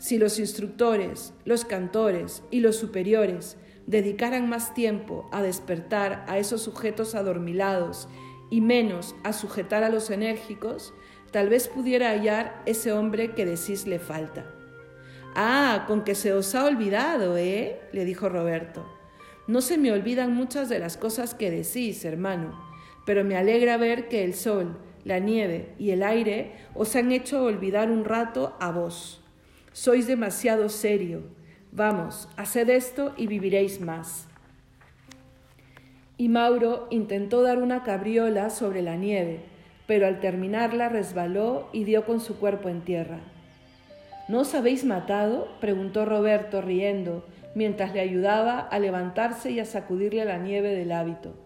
Si 0.00 0.18
los 0.18 0.40
instructores, 0.40 1.32
los 1.44 1.64
cantores 1.64 2.42
y 2.50 2.58
los 2.58 2.74
superiores 2.74 3.56
dedicaran 3.86 4.48
más 4.48 4.74
tiempo 4.74 5.28
a 5.30 5.40
despertar 5.40 6.24
a 6.26 6.36
esos 6.36 6.62
sujetos 6.62 7.14
adormilados 7.14 8.08
y 8.50 8.60
menos 8.60 9.14
a 9.22 9.32
sujetar 9.32 9.84
a 9.84 9.88
los 9.88 10.10
enérgicos, 10.10 10.92
tal 11.30 11.48
vez 11.48 11.68
pudiera 11.68 12.10
hallar 12.10 12.64
ese 12.66 12.90
hombre 12.90 13.34
que 13.34 13.46
decís 13.46 13.86
le 13.86 14.00
falta. 14.00 14.52
Ah, 15.36 15.84
con 15.86 16.02
que 16.02 16.16
se 16.16 16.32
os 16.32 16.56
ha 16.56 16.64
olvidado, 16.64 17.36
¿eh? 17.36 17.82
le 17.92 18.04
dijo 18.04 18.28
Roberto. 18.28 18.84
No 19.46 19.60
se 19.60 19.78
me 19.78 19.92
olvidan 19.92 20.34
muchas 20.34 20.68
de 20.68 20.80
las 20.80 20.96
cosas 20.96 21.36
que 21.36 21.52
decís, 21.52 22.04
hermano, 22.04 22.65
pero 23.06 23.24
me 23.24 23.36
alegra 23.36 23.78
ver 23.78 24.08
que 24.08 24.24
el 24.24 24.34
sol, 24.34 24.76
la 25.04 25.20
nieve 25.20 25.70
y 25.78 25.92
el 25.92 26.02
aire 26.02 26.50
os 26.74 26.94
han 26.96 27.12
hecho 27.12 27.44
olvidar 27.44 27.90
un 27.90 28.04
rato 28.04 28.54
a 28.60 28.72
vos. 28.72 29.22
Sois 29.72 30.06
demasiado 30.06 30.68
serio. 30.68 31.22
Vamos, 31.70 32.28
haced 32.36 32.68
esto 32.68 33.14
y 33.16 33.28
viviréis 33.28 33.80
más. 33.80 34.26
Y 36.18 36.28
Mauro 36.28 36.88
intentó 36.90 37.42
dar 37.42 37.62
una 37.62 37.84
cabriola 37.84 38.50
sobre 38.50 38.82
la 38.82 38.96
nieve, 38.96 39.40
pero 39.86 40.06
al 40.06 40.18
terminarla 40.18 40.88
resbaló 40.88 41.68
y 41.72 41.84
dio 41.84 42.04
con 42.04 42.20
su 42.20 42.38
cuerpo 42.38 42.68
en 42.68 42.80
tierra. 42.80 43.20
¿No 44.28 44.40
os 44.40 44.54
habéis 44.54 44.84
matado? 44.84 45.46
preguntó 45.60 46.04
Roberto 46.04 46.62
riendo, 46.62 47.24
mientras 47.54 47.94
le 47.94 48.00
ayudaba 48.00 48.58
a 48.58 48.78
levantarse 48.80 49.52
y 49.52 49.60
a 49.60 49.64
sacudirle 49.64 50.24
la 50.24 50.38
nieve 50.38 50.74
del 50.74 50.90
hábito. 50.90 51.45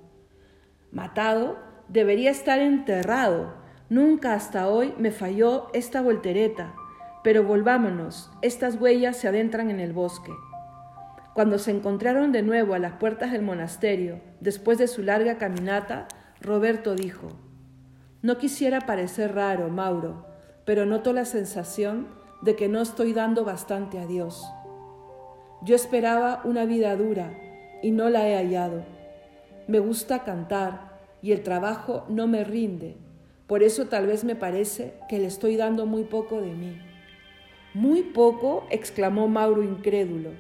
¿Matado? 0.93 1.59
debería 1.89 2.31
estar 2.31 2.61
enterrado. 2.61 3.55
Nunca 3.89 4.35
hasta 4.35 4.69
hoy 4.69 4.95
me 4.99 5.11
falló 5.11 5.69
esta 5.75 6.01
voltereta. 6.01 6.75
Pero 7.23 7.45
volvámonos, 7.45 8.31
estas 8.41 8.81
huellas 8.81 9.17
se 9.17 9.29
adentran 9.29 9.71
en 9.71 9.81
el 9.81 9.93
bosque. 9.93 10.33
Cuando 11.35 11.59
se 11.59 11.71
encontraron 11.71 12.33
de 12.33 12.43
nuevo 12.43 12.75
a 12.75 12.79
las 12.79 12.95
puertas 12.95 13.33
del 13.33 13.43
monasterio, 13.43 14.21
después 14.41 14.79
de 14.79 14.89
su 14.89 15.03
larga 15.03 15.37
caminata, 15.37 16.09
Roberto 16.41 16.95
dijo, 16.95 17.29
no 18.23 18.37
quisiera 18.39 18.81
parecer 18.81 19.35
raro, 19.35 19.69
Mauro, 19.69 20.27
pero 20.65 20.87
noto 20.87 21.13
la 21.13 21.25
sensación 21.25 22.09
de 22.43 22.57
que 22.57 22.69
no 22.69 22.81
estoy 22.81 23.13
dando 23.13 23.45
bastante 23.45 23.99
a 23.99 24.07
Dios. 24.07 24.47
Yo 25.63 25.75
esperaba 25.75 26.41
una 26.45 26.65
vida 26.65 26.95
dura 26.97 27.33
y 27.83 27.91
no 27.91 28.09
la 28.11 28.29
he 28.29 28.37
hallado. 28.37 28.85
Me 29.71 29.79
gusta 29.79 30.25
cantar 30.25 30.99
y 31.23 31.31
el 31.31 31.45
trabajo 31.45 32.05
no 32.09 32.27
me 32.27 32.43
rinde. 32.43 32.97
Por 33.47 33.63
eso 33.63 33.87
tal 33.87 34.09
vez 34.09 34.25
me 34.25 34.35
parece 34.35 34.95
que 35.09 35.21
le 35.21 35.27
estoy 35.27 35.55
dando 35.55 35.87
muy 35.87 36.03
poco 36.03 36.41
de 36.41 36.51
mí. 36.51 36.77
Muy 37.73 38.03
poco, 38.03 38.67
exclamó 38.71 39.29
Mauro 39.29 39.63
incrédulo. 39.63 40.31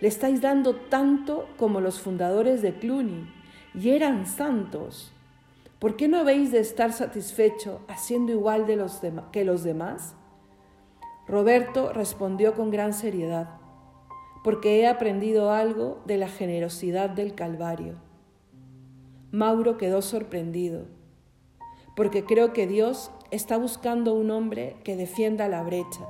Le 0.00 0.08
estáis 0.08 0.40
dando 0.40 0.74
tanto 0.74 1.50
como 1.58 1.82
los 1.82 2.00
fundadores 2.00 2.62
de 2.62 2.72
Cluny, 2.72 3.30
y 3.74 3.90
eran 3.90 4.24
santos. 4.24 5.12
¿Por 5.78 5.96
qué 5.96 6.08
no 6.08 6.16
habéis 6.20 6.50
de 6.50 6.60
estar 6.60 6.94
satisfecho 6.94 7.82
haciendo 7.88 8.32
igual 8.32 8.66
de 8.66 8.76
los 8.76 9.02
que 9.32 9.44
los 9.44 9.64
demás? 9.64 10.14
Roberto 11.28 11.92
respondió 11.92 12.54
con 12.54 12.70
gran 12.70 12.94
seriedad, 12.94 13.50
porque 14.42 14.80
he 14.80 14.86
aprendido 14.86 15.52
algo 15.52 16.00
de 16.06 16.16
la 16.16 16.28
generosidad 16.28 17.10
del 17.10 17.34
Calvario. 17.34 18.11
Mauro 19.32 19.78
quedó 19.78 20.02
sorprendido, 20.02 20.84
porque 21.96 22.26
creo 22.26 22.52
que 22.52 22.66
Dios 22.66 23.10
está 23.30 23.56
buscando 23.56 24.12
un 24.12 24.30
hombre 24.30 24.76
que 24.84 24.94
defienda 24.94 25.48
la 25.48 25.62
brecha. 25.62 26.06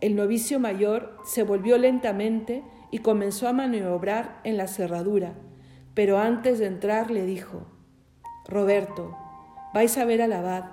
El 0.00 0.16
novicio 0.16 0.58
mayor 0.58 1.18
se 1.26 1.42
volvió 1.42 1.76
lentamente 1.76 2.64
y 2.90 3.00
comenzó 3.00 3.48
a 3.48 3.52
maniobrar 3.52 4.40
en 4.44 4.56
la 4.56 4.66
cerradura, 4.66 5.34
pero 5.92 6.18
antes 6.18 6.58
de 6.58 6.66
entrar 6.66 7.10
le 7.10 7.26
dijo, 7.26 7.66
Roberto, 8.48 9.14
vais 9.74 9.98
a 9.98 10.06
ver 10.06 10.22
al 10.22 10.32
abad. 10.32 10.64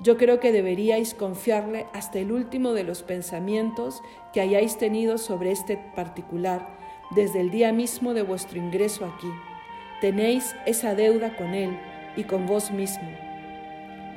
Yo 0.00 0.16
creo 0.16 0.40
que 0.40 0.50
deberíais 0.50 1.12
confiarle 1.12 1.86
hasta 1.92 2.20
el 2.20 2.32
último 2.32 2.72
de 2.72 2.84
los 2.84 3.02
pensamientos 3.02 4.00
que 4.32 4.40
hayáis 4.40 4.78
tenido 4.78 5.18
sobre 5.18 5.50
este 5.50 5.76
particular 5.94 6.78
desde 7.10 7.42
el 7.42 7.50
día 7.50 7.70
mismo 7.70 8.14
de 8.14 8.22
vuestro 8.22 8.58
ingreso 8.58 9.04
aquí. 9.04 9.28
Tenéis 10.00 10.54
esa 10.64 10.94
deuda 10.94 11.34
con 11.34 11.54
Él 11.54 11.76
y 12.14 12.22
con 12.24 12.46
vos 12.46 12.70
mismo. 12.70 13.08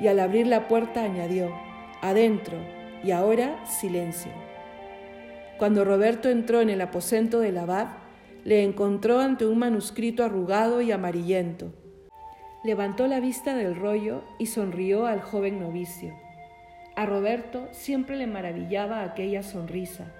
Y 0.00 0.06
al 0.06 0.20
abrir 0.20 0.46
la 0.46 0.68
puerta 0.68 1.02
añadió, 1.02 1.52
adentro, 2.00 2.56
y 3.02 3.10
ahora 3.10 3.64
silencio. 3.66 4.30
Cuando 5.58 5.84
Roberto 5.84 6.28
entró 6.28 6.60
en 6.60 6.70
el 6.70 6.80
aposento 6.80 7.40
del 7.40 7.58
abad, 7.58 7.88
le 8.44 8.62
encontró 8.62 9.18
ante 9.18 9.44
un 9.44 9.58
manuscrito 9.58 10.24
arrugado 10.24 10.82
y 10.82 10.92
amarillento. 10.92 11.72
Levantó 12.62 13.08
la 13.08 13.18
vista 13.18 13.56
del 13.56 13.74
rollo 13.74 14.22
y 14.38 14.46
sonrió 14.46 15.06
al 15.06 15.20
joven 15.20 15.58
novicio. 15.58 16.14
A 16.94 17.06
Roberto 17.06 17.66
siempre 17.72 18.16
le 18.16 18.28
maravillaba 18.28 19.02
aquella 19.02 19.42
sonrisa 19.42 20.12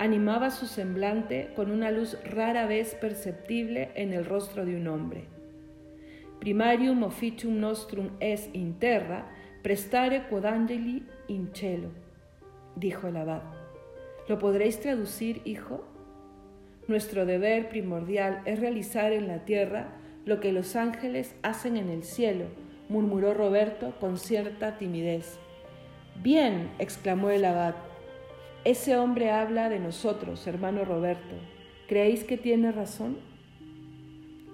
animaba 0.00 0.50
su 0.50 0.66
semblante 0.66 1.50
con 1.54 1.70
una 1.70 1.90
luz 1.90 2.16
rara 2.24 2.64
vez 2.64 2.94
perceptible 2.94 3.90
en 3.94 4.14
el 4.14 4.24
rostro 4.24 4.64
de 4.64 4.74
un 4.74 4.88
hombre. 4.88 5.24
Primarium 6.38 7.02
officium 7.02 7.60
nostrum 7.60 8.08
es 8.18 8.48
in 8.54 8.78
terra, 8.78 9.30
prestare 9.62 10.26
quod 10.30 10.46
angeli 10.46 11.06
in 11.28 11.50
cielo, 11.52 11.90
dijo 12.76 13.08
el 13.08 13.18
abad. 13.18 13.42
¿Lo 14.26 14.38
podréis 14.38 14.80
traducir, 14.80 15.42
hijo? 15.44 15.84
Nuestro 16.88 17.26
deber 17.26 17.68
primordial 17.68 18.40
es 18.46 18.58
realizar 18.58 19.12
en 19.12 19.28
la 19.28 19.44
tierra 19.44 19.98
lo 20.24 20.40
que 20.40 20.50
los 20.50 20.76
ángeles 20.76 21.34
hacen 21.42 21.76
en 21.76 21.90
el 21.90 22.04
cielo, 22.04 22.46
murmuró 22.88 23.34
Roberto 23.34 23.92
con 24.00 24.16
cierta 24.16 24.78
timidez. 24.78 25.38
Bien, 26.22 26.70
exclamó 26.78 27.28
el 27.28 27.44
abad, 27.44 27.74
ese 28.64 28.96
hombre 28.98 29.30
habla 29.30 29.70
de 29.70 29.80
nosotros, 29.80 30.46
hermano 30.46 30.84
Roberto. 30.84 31.34
¿Creéis 31.88 32.24
que 32.24 32.36
tiene 32.36 32.72
razón? 32.72 33.16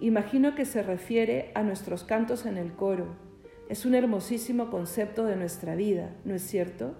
Imagino 0.00 0.54
que 0.54 0.64
se 0.64 0.82
refiere 0.82 1.50
a 1.54 1.64
nuestros 1.64 2.04
cantos 2.04 2.46
en 2.46 2.56
el 2.56 2.72
coro. 2.72 3.16
Es 3.68 3.84
un 3.84 3.96
hermosísimo 3.96 4.70
concepto 4.70 5.24
de 5.24 5.34
nuestra 5.34 5.74
vida, 5.74 6.14
¿no 6.24 6.34
es 6.34 6.42
cierto? 6.42 6.94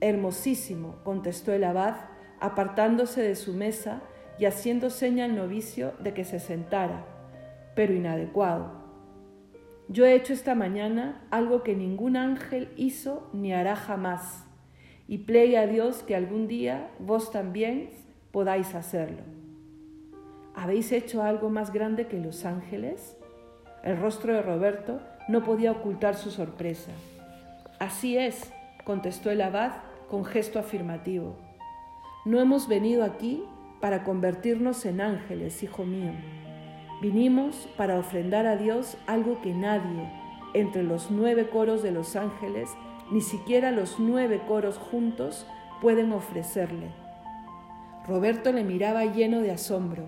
Hermosísimo, 0.00 0.96
contestó 1.04 1.52
el 1.52 1.62
abad, 1.62 1.94
apartándose 2.40 3.22
de 3.22 3.36
su 3.36 3.54
mesa 3.54 4.02
y 4.40 4.46
haciendo 4.46 4.90
seña 4.90 5.26
al 5.26 5.36
novicio 5.36 5.92
de 6.00 6.14
que 6.14 6.24
se 6.24 6.40
sentara, 6.40 7.06
pero 7.76 7.94
inadecuado. 7.94 8.82
Yo 9.86 10.04
he 10.04 10.14
hecho 10.14 10.32
esta 10.32 10.56
mañana 10.56 11.22
algo 11.30 11.62
que 11.62 11.76
ningún 11.76 12.16
ángel 12.16 12.72
hizo 12.76 13.30
ni 13.32 13.52
hará 13.52 13.76
jamás 13.76 14.46
y 15.12 15.18
plegue 15.18 15.58
a 15.58 15.66
Dios 15.66 16.02
que 16.02 16.16
algún 16.16 16.48
día 16.48 16.88
vos 16.98 17.30
también 17.30 17.90
podáis 18.30 18.74
hacerlo. 18.74 19.20
¿Habéis 20.54 20.90
hecho 20.90 21.22
algo 21.22 21.50
más 21.50 21.70
grande 21.70 22.06
que 22.06 22.18
los 22.18 22.46
ángeles? 22.46 23.18
El 23.84 23.98
rostro 23.98 24.32
de 24.32 24.40
Roberto 24.40 25.02
no 25.28 25.44
podía 25.44 25.70
ocultar 25.70 26.14
su 26.14 26.30
sorpresa. 26.30 26.92
Así 27.78 28.16
es, 28.16 28.54
contestó 28.86 29.30
el 29.30 29.42
abad 29.42 29.72
con 30.08 30.24
gesto 30.24 30.58
afirmativo. 30.58 31.36
No 32.24 32.40
hemos 32.40 32.66
venido 32.66 33.04
aquí 33.04 33.44
para 33.82 34.04
convertirnos 34.04 34.86
en 34.86 35.02
ángeles, 35.02 35.62
hijo 35.62 35.84
mío. 35.84 36.12
Vinimos 37.02 37.68
para 37.76 37.98
ofrendar 37.98 38.46
a 38.46 38.56
Dios 38.56 38.96
algo 39.06 39.42
que 39.42 39.52
nadie, 39.52 40.10
entre 40.54 40.82
los 40.82 41.10
nueve 41.10 41.50
coros 41.50 41.82
de 41.82 41.90
los 41.90 42.16
ángeles, 42.16 42.70
ni 43.12 43.20
siquiera 43.20 43.70
los 43.70 44.00
nueve 44.00 44.40
coros 44.48 44.78
juntos 44.78 45.46
pueden 45.82 46.12
ofrecerle. 46.12 46.90
Roberto 48.08 48.52
le 48.52 48.64
miraba 48.64 49.04
lleno 49.04 49.40
de 49.40 49.50
asombro. 49.50 50.06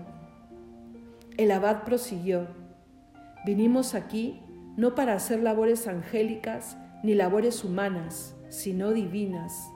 El 1.37 1.51
abad 1.51 1.83
prosiguió, 1.83 2.47
vinimos 3.45 3.93
aquí 3.93 4.41
no 4.75 4.95
para 4.95 5.13
hacer 5.13 5.43
labores 5.43 5.87
angélicas 5.87 6.77
ni 7.03 7.13
labores 7.13 7.63
humanas, 7.63 8.35
sino 8.49 8.91
divinas. 8.91 9.69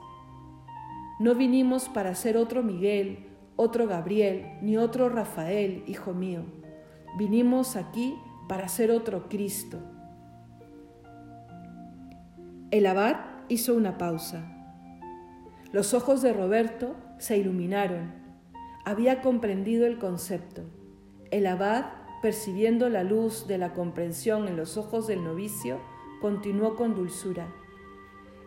No 1.20 1.36
vinimos 1.36 1.88
para 1.88 2.14
ser 2.16 2.36
otro 2.36 2.64
Miguel, 2.64 3.26
otro 3.54 3.86
Gabriel, 3.86 4.58
ni 4.60 4.76
otro 4.76 5.08
Rafael, 5.08 5.84
hijo 5.86 6.14
mío. 6.14 6.42
Vinimos 7.16 7.76
aquí 7.76 8.16
para 8.48 8.68
ser 8.68 8.90
otro 8.90 9.28
Cristo. 9.28 9.78
El 12.72 12.86
abad 12.86 13.16
hizo 13.48 13.74
una 13.74 13.98
pausa. 13.98 14.44
Los 15.72 15.92
ojos 15.92 16.22
de 16.22 16.32
Roberto 16.32 16.94
se 17.18 17.36
iluminaron. 17.36 18.14
Había 18.84 19.22
comprendido 19.22 19.88
el 19.88 19.98
concepto. 19.98 20.62
El 21.32 21.48
abad, 21.48 21.86
percibiendo 22.22 22.88
la 22.88 23.02
luz 23.02 23.48
de 23.48 23.58
la 23.58 23.72
comprensión 23.72 24.46
en 24.46 24.56
los 24.56 24.76
ojos 24.76 25.08
del 25.08 25.24
novicio, 25.24 25.80
continuó 26.20 26.76
con 26.76 26.94
dulzura. 26.94 27.52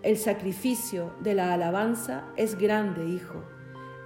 El 0.04 0.16
sacrificio 0.16 1.12
de 1.20 1.34
la 1.34 1.54
alabanza 1.54 2.24
es 2.38 2.58
grande, 2.58 3.06
hijo. 3.06 3.44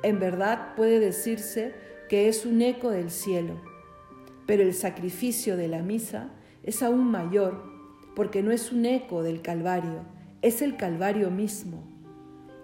En 0.02 0.18
verdad 0.20 0.74
puede 0.76 1.00
decirse 1.00 1.76
que 2.10 2.28
es 2.28 2.44
un 2.44 2.64
eco 2.64 2.90
del 2.90 3.12
cielo, 3.12 3.62
pero 4.48 4.64
el 4.64 4.74
sacrificio 4.74 5.58
de 5.58 5.68
la 5.68 5.84
misa 5.84 6.32
es 6.64 6.82
aún 6.82 7.12
mayor 7.12 7.77
porque 8.18 8.42
no 8.42 8.52
es 8.52 8.72
un 8.72 8.88
eco 8.88 9.22
del 9.22 9.44
Calvario, 9.44 10.02
es 10.42 10.64
el 10.64 10.76
Calvario 10.76 11.30
mismo. 11.30 11.84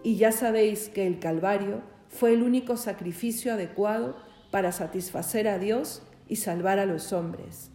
Y 0.02 0.16
ya 0.16 0.32
sabéis 0.32 0.90
que 0.90 1.06
el 1.06 1.20
Calvario 1.20 1.84
fue 2.10 2.34
el 2.34 2.42
único 2.42 2.76
sacrificio 2.76 3.54
adecuado 3.54 4.18
para 4.50 4.72
satisfacer 4.72 5.48
a 5.48 5.60
Dios 5.60 6.02
y 6.28 6.38
salvar 6.38 6.80
a 6.80 6.88
los 6.88 7.14
hombres. 7.14 7.70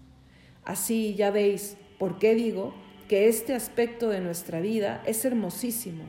Así 0.64 1.14
ya 1.14 1.30
veis 1.30 1.76
por 2.00 2.18
qué 2.18 2.34
digo 2.34 2.74
que 3.06 3.28
este 3.28 3.54
aspecto 3.54 4.08
de 4.08 4.22
nuestra 4.22 4.58
vida 4.58 5.00
es 5.06 5.24
hermosísimo, 5.24 6.02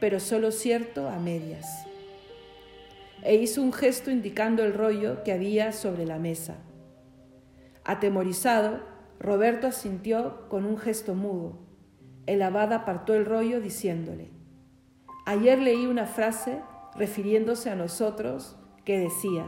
pero 0.00 0.18
solo 0.18 0.50
cierto 0.50 1.08
a 1.08 1.20
medias. 1.20 1.86
E 3.22 3.36
hizo 3.36 3.62
un 3.62 3.72
gesto 3.72 4.10
indicando 4.10 4.64
el 4.64 4.74
rollo 4.74 5.22
que 5.22 5.30
había 5.30 5.70
sobre 5.70 6.04
la 6.04 6.18
mesa. 6.18 6.56
Atemorizado, 7.84 8.91
Roberto 9.22 9.68
asintió 9.68 10.48
con 10.48 10.66
un 10.66 10.76
gesto 10.76 11.14
mudo. 11.14 11.60
El 12.26 12.42
abad 12.42 12.72
apartó 12.72 13.14
el 13.14 13.24
rollo 13.24 13.60
diciéndole, 13.60 14.30
ayer 15.26 15.60
leí 15.60 15.86
una 15.86 16.06
frase 16.06 16.60
refiriéndose 16.96 17.70
a 17.70 17.76
nosotros 17.76 18.56
que 18.84 18.98
decía, 18.98 19.46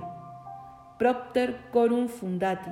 Propter 0.97 1.57
corum 1.73 2.07
fundati, 2.07 2.71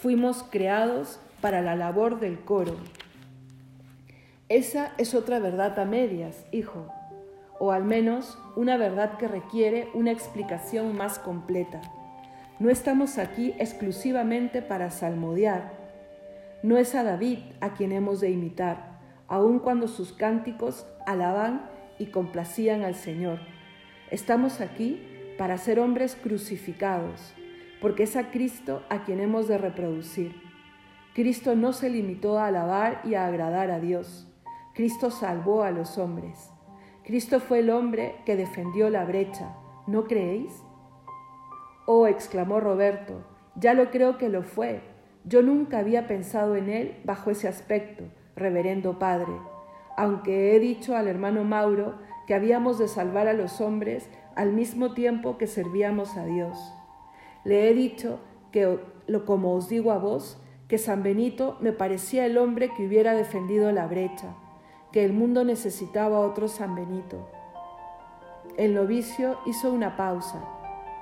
fuimos 0.00 0.42
creados 0.44 1.20
para 1.42 1.60
la 1.60 1.76
labor 1.76 2.18
del 2.20 2.40
coro. 2.40 2.76
Esa 4.48 4.92
es 4.96 5.14
otra 5.14 5.40
verdad 5.40 5.78
a 5.78 5.84
medias, 5.84 6.46
hijo, 6.52 6.86
o 7.58 7.70
al 7.70 7.84
menos 7.84 8.38
una 8.56 8.78
verdad 8.78 9.18
que 9.18 9.28
requiere 9.28 9.88
una 9.92 10.10
explicación 10.10 10.96
más 10.96 11.18
completa. 11.18 11.82
No 12.60 12.70
estamos 12.70 13.18
aquí 13.18 13.54
exclusivamente 13.58 14.62
para 14.62 14.90
salmodiar, 14.90 15.83
No 16.64 16.78
es 16.78 16.94
a 16.94 17.04
David 17.04 17.40
a 17.60 17.74
quien 17.74 17.92
hemos 17.92 18.22
de 18.22 18.30
imitar, 18.30 18.98
aun 19.28 19.58
cuando 19.58 19.86
sus 19.86 20.14
cánticos 20.14 20.86
alaban 21.04 21.68
y 21.98 22.06
complacían 22.06 22.84
al 22.84 22.94
Señor. 22.94 23.38
Estamos 24.10 24.62
aquí 24.62 25.06
para 25.36 25.58
ser 25.58 25.78
hombres 25.78 26.16
crucificados, 26.16 27.34
porque 27.82 28.04
es 28.04 28.16
a 28.16 28.30
Cristo 28.30 28.82
a 28.88 29.04
quien 29.04 29.20
hemos 29.20 29.46
de 29.46 29.58
reproducir. 29.58 30.40
Cristo 31.12 31.54
no 31.54 31.74
se 31.74 31.90
limitó 31.90 32.38
a 32.38 32.46
alabar 32.46 33.02
y 33.04 33.12
a 33.12 33.26
agradar 33.26 33.70
a 33.70 33.78
Dios. 33.78 34.26
Cristo 34.72 35.10
salvó 35.10 35.64
a 35.64 35.70
los 35.70 35.98
hombres. 35.98 36.50
Cristo 37.02 37.40
fue 37.40 37.58
el 37.58 37.68
hombre 37.68 38.16
que 38.24 38.36
defendió 38.36 38.88
la 38.88 39.04
brecha. 39.04 39.54
¿No 39.86 40.04
creéis? 40.04 40.64
Oh, 41.84 42.06
exclamó 42.06 42.58
Roberto, 42.58 43.22
ya 43.54 43.74
lo 43.74 43.90
creo 43.90 44.16
que 44.16 44.30
lo 44.30 44.42
fue. 44.42 44.93
Yo 45.24 45.40
nunca 45.40 45.78
había 45.78 46.06
pensado 46.06 46.54
en 46.54 46.68
él 46.68 47.00
bajo 47.04 47.30
ese 47.30 47.48
aspecto, 47.48 48.04
reverendo 48.36 48.98
Padre, 48.98 49.32
aunque 49.96 50.54
he 50.54 50.60
dicho 50.60 50.96
al 50.96 51.08
hermano 51.08 51.44
Mauro 51.44 51.94
que 52.26 52.34
habíamos 52.34 52.78
de 52.78 52.88
salvar 52.88 53.26
a 53.26 53.32
los 53.32 53.60
hombres 53.60 54.08
al 54.36 54.52
mismo 54.52 54.92
tiempo 54.92 55.38
que 55.38 55.46
servíamos 55.46 56.16
a 56.16 56.26
Dios. 56.26 56.58
Le 57.44 57.70
he 57.70 57.74
dicho 57.74 58.20
que, 58.52 58.78
como 59.24 59.54
os 59.54 59.68
digo 59.68 59.92
a 59.92 59.98
vos, 59.98 60.40
que 60.68 60.78
San 60.78 61.02
Benito 61.02 61.56
me 61.60 61.72
parecía 61.72 62.26
el 62.26 62.36
hombre 62.36 62.70
que 62.74 62.86
hubiera 62.86 63.14
defendido 63.14 63.72
la 63.72 63.86
brecha, 63.86 64.34
que 64.92 65.04
el 65.04 65.12
mundo 65.12 65.44
necesitaba 65.44 66.20
otro 66.20 66.48
San 66.48 66.74
Benito. 66.74 67.28
El 68.56 68.74
novicio 68.74 69.38
hizo 69.46 69.72
una 69.72 69.96
pausa. 69.96 70.44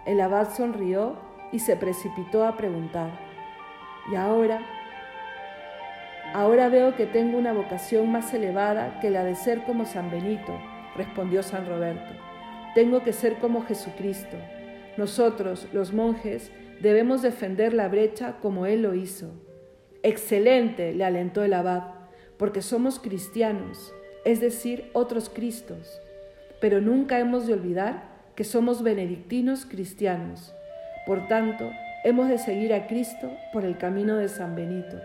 El 0.07 0.21
abad 0.21 0.49
sonrió 0.55 1.17
y 1.53 1.59
se 1.59 1.77
precipitó 1.77 2.47
a 2.47 2.57
preguntar. 2.57 3.32
¿Y 4.11 4.17
ahora? 4.17 4.61
Ahora 6.35 6.69
veo 6.69 6.97
que 6.97 7.07
tengo 7.07 7.39
una 7.39 7.53
vocación 7.53 8.11
más 8.11 8.33
elevada 8.33 9.01
que 9.01 9.11
la 9.11 9.23
de 9.25 9.35
ser 9.35 9.63
como 9.65 9.85
San 9.85 10.11
Benito, 10.11 10.59
respondió 10.97 11.43
San 11.43 11.67
Roberto. 11.67 12.15
Tengo 12.75 13.03
que 13.03 13.13
ser 13.13 13.37
como 13.37 13.63
Jesucristo. 13.63 14.37
Nosotros, 14.97 15.69
los 15.73 15.93
monjes, 15.93 16.51
debemos 16.81 17.23
defender 17.23 17.75
la 17.75 17.89
brecha 17.89 18.37
como 18.41 18.67
Él 18.67 18.83
lo 18.83 18.95
hizo. 18.95 19.31
Excelente, 20.03 20.95
le 20.95 21.05
alentó 21.05 21.45
el 21.45 21.53
abad, 21.53 21.85
porque 22.39 22.63
somos 22.63 22.99
cristianos, 22.99 23.95
es 24.25 24.41
decir, 24.41 24.91
otros 24.95 25.29
Cristos 25.29 26.01
pero 26.63 26.81
nunca 26.81 27.19
hemos 27.19 27.49
de 27.49 27.55
olvidar 27.55 28.05
que 28.37 28.45
somos 28.45 28.85
benedictinos 28.85 29.67
cristianos. 29.67 30.55
Por 31.07 31.27
tanto, 31.27 31.69
hemos 32.05 32.29
de 32.29 32.39
seguir 32.39 32.75
a 32.75 32.87
Cristo 32.87 33.31
por 33.53 33.65
el 33.65 33.79
camino 33.79 34.17
de 34.17 34.29
San 34.29 34.55
Benito. 34.55 34.97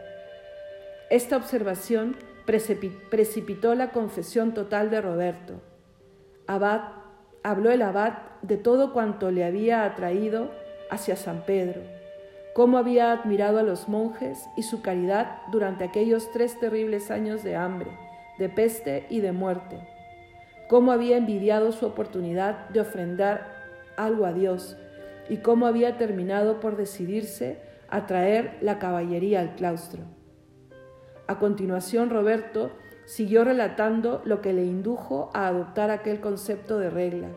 Esta 1.10 1.38
observación 1.38 2.18
precipitó 2.46 3.76
la 3.76 3.92
confesión 3.92 4.54
total 4.54 4.90
de 4.90 5.02
Roberto. 5.02 5.62
Abad, 6.48 6.82
habló 7.44 7.72
el 7.72 7.82
abad 7.82 8.14
de 8.42 8.58
todo 8.58 8.94
cuanto 8.94 9.32
le 9.32 9.44
había 9.44 9.84
atraído 9.84 10.52
hacia 10.90 11.16
San 11.16 11.46
Pedro, 11.46 11.82
cómo 12.54 12.78
había 12.78 13.12
admirado 13.12 13.60
a 13.60 13.64
los 13.64 13.88
monjes 13.88 14.46
y 14.56 14.64
su 14.64 14.82
caridad 14.82 15.42
durante 15.52 15.84
aquellos 15.84 16.32
tres 16.32 16.60
terribles 16.60 17.12
años 17.12 17.44
de 17.44 17.56
hambre, 17.56 17.92
de 18.40 18.50
peste 18.50 19.06
y 19.10 19.20
de 19.22 19.32
muerte 19.32 19.80
cómo 20.68 20.92
había 20.92 21.18
envidiado 21.18 21.72
su 21.72 21.86
oportunidad 21.86 22.70
de 22.70 22.82
ofrendar 22.82 23.56
algo 23.96 24.26
a 24.26 24.34
Dios 24.34 24.78
y 25.30 25.38
cómo 25.38 25.66
había 25.66 25.98
terminado 25.98 26.60
por 26.60 26.78
decidirse 26.78 27.60
a 27.90 28.06
traer 28.06 28.58
la 28.62 28.80
caballería 28.80 29.40
al 29.40 29.56
claustro. 29.56 30.04
A 31.28 31.40
continuación, 31.40 32.10
Roberto 32.10 32.72
siguió 33.06 33.44
relatando 33.44 34.22
lo 34.26 34.42
que 34.42 34.54
le 34.54 34.66
indujo 34.66 35.30
a 35.34 35.48
adoptar 35.48 35.92
aquel 35.92 36.20
concepto 36.20 36.80
de 36.80 36.90
regla, 36.90 37.30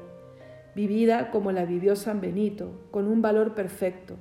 vivida 0.74 1.30
como 1.30 1.52
la 1.52 1.64
vivió 1.64 1.96
San 1.96 2.20
Benito, 2.20 2.88
con 2.90 3.06
un 3.06 3.22
valor 3.22 3.54
perfecto. 3.54 4.16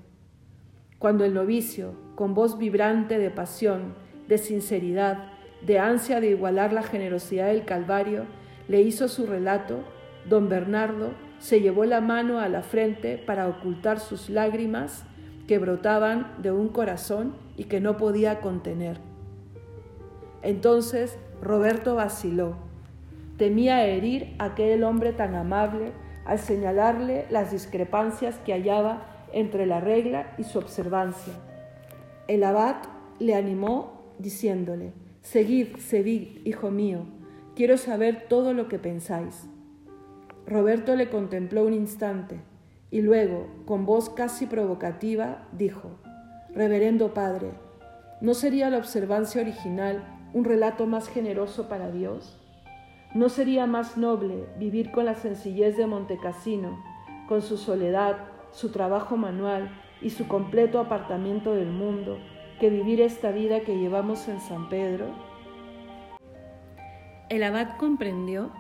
Cuando 0.97 1.25
el 1.25 1.33
novicio, 1.33 1.93
con 2.15 2.33
voz 2.33 2.57
vibrante 2.57 3.17
de 3.17 3.31
pasión, 3.31 3.95
de 4.27 4.37
sinceridad, 4.37 5.31
de 5.65 5.79
ansia 5.79 6.19
de 6.19 6.29
igualar 6.29 6.73
la 6.73 6.83
generosidad 6.83 7.47
del 7.47 7.65
Calvario, 7.65 8.25
le 8.67 8.81
hizo 8.81 9.07
su 9.07 9.25
relato, 9.25 9.79
don 10.27 10.49
Bernardo 10.49 11.13
se 11.39 11.61
llevó 11.61 11.85
la 11.85 12.01
mano 12.01 12.39
a 12.39 12.49
la 12.49 12.61
frente 12.61 13.17
para 13.17 13.47
ocultar 13.47 13.99
sus 13.99 14.29
lágrimas 14.29 15.03
que 15.47 15.57
brotaban 15.57 16.35
de 16.41 16.51
un 16.51 16.69
corazón 16.69 17.35
y 17.57 17.65
que 17.65 17.79
no 17.79 17.97
podía 17.97 18.39
contener. 18.39 18.99
Entonces 20.41 21.17
Roberto 21.41 21.95
vaciló. 21.95 22.55
Temía 23.37 23.85
herir 23.85 24.35
a 24.37 24.45
aquel 24.45 24.83
hombre 24.83 25.13
tan 25.13 25.35
amable 25.35 25.93
al 26.25 26.39
señalarle 26.39 27.25
las 27.29 27.51
discrepancias 27.51 28.37
que 28.45 28.53
hallaba 28.53 29.25
entre 29.31 29.65
la 29.65 29.79
regla 29.79 30.33
y 30.37 30.43
su 30.43 30.59
observancia. 30.59 31.33
El 32.27 32.43
abad 32.43 32.75
le 33.19 33.35
animó 33.35 34.13
diciéndole, 34.19 34.93
Seguid, 35.21 35.77
seguid, 35.77 36.45
hijo 36.45 36.69
mío, 36.69 37.05
Quiero 37.59 37.77
saber 37.77 38.25
todo 38.29 38.53
lo 38.53 38.69
que 38.69 38.79
pensáis. 38.79 39.49
Roberto 40.45 40.95
le 40.95 41.09
contempló 41.09 41.65
un 41.65 41.73
instante 41.73 42.41
y 42.91 43.01
luego, 43.01 43.47
con 43.65 43.85
voz 43.85 44.09
casi 44.09 44.47
provocativa, 44.47 45.47
dijo, 45.51 45.91
Reverendo 46.53 47.13
Padre, 47.13 47.51
¿no 48.21 48.33
sería 48.33 48.69
la 48.69 48.77
observancia 48.77 49.41
original 49.41 50.03
un 50.33 50.43
relato 50.43 50.87
más 50.87 51.07
generoso 51.07 51.69
para 51.69 51.91
Dios? 51.91 52.39
¿No 53.13 53.29
sería 53.29 53.67
más 53.67 53.97
noble 53.97 54.45
vivir 54.57 54.91
con 54.91 55.05
la 55.05 55.15
sencillez 55.15 55.77
de 55.77 55.85
Montecassino, 55.85 56.83
con 57.27 57.41
su 57.41 57.57
soledad, 57.57 58.17
su 58.51 58.71
trabajo 58.71 59.17
manual 59.17 59.69
y 60.01 60.09
su 60.09 60.27
completo 60.27 60.79
apartamiento 60.79 61.53
del 61.53 61.71
mundo, 61.71 62.17
que 62.59 62.69
vivir 62.69 63.01
esta 63.01 63.31
vida 63.31 63.61
que 63.61 63.77
llevamos 63.77 64.27
en 64.27 64.39
San 64.39 64.69
Pedro? 64.69 65.07
El 67.29 67.43
abad 67.43 67.77
comprendió 67.77 68.51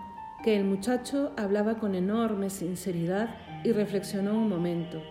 que 0.43 0.55
el 0.55 0.63
muchacho 0.63 1.31
hablaba 1.37 1.79
con 1.79 1.95
enorme 1.95 2.49
sinceridad 2.49 3.35
y 3.63 3.71
reflexionó 3.71 4.33
un 4.33 4.49
momento. 4.49 5.01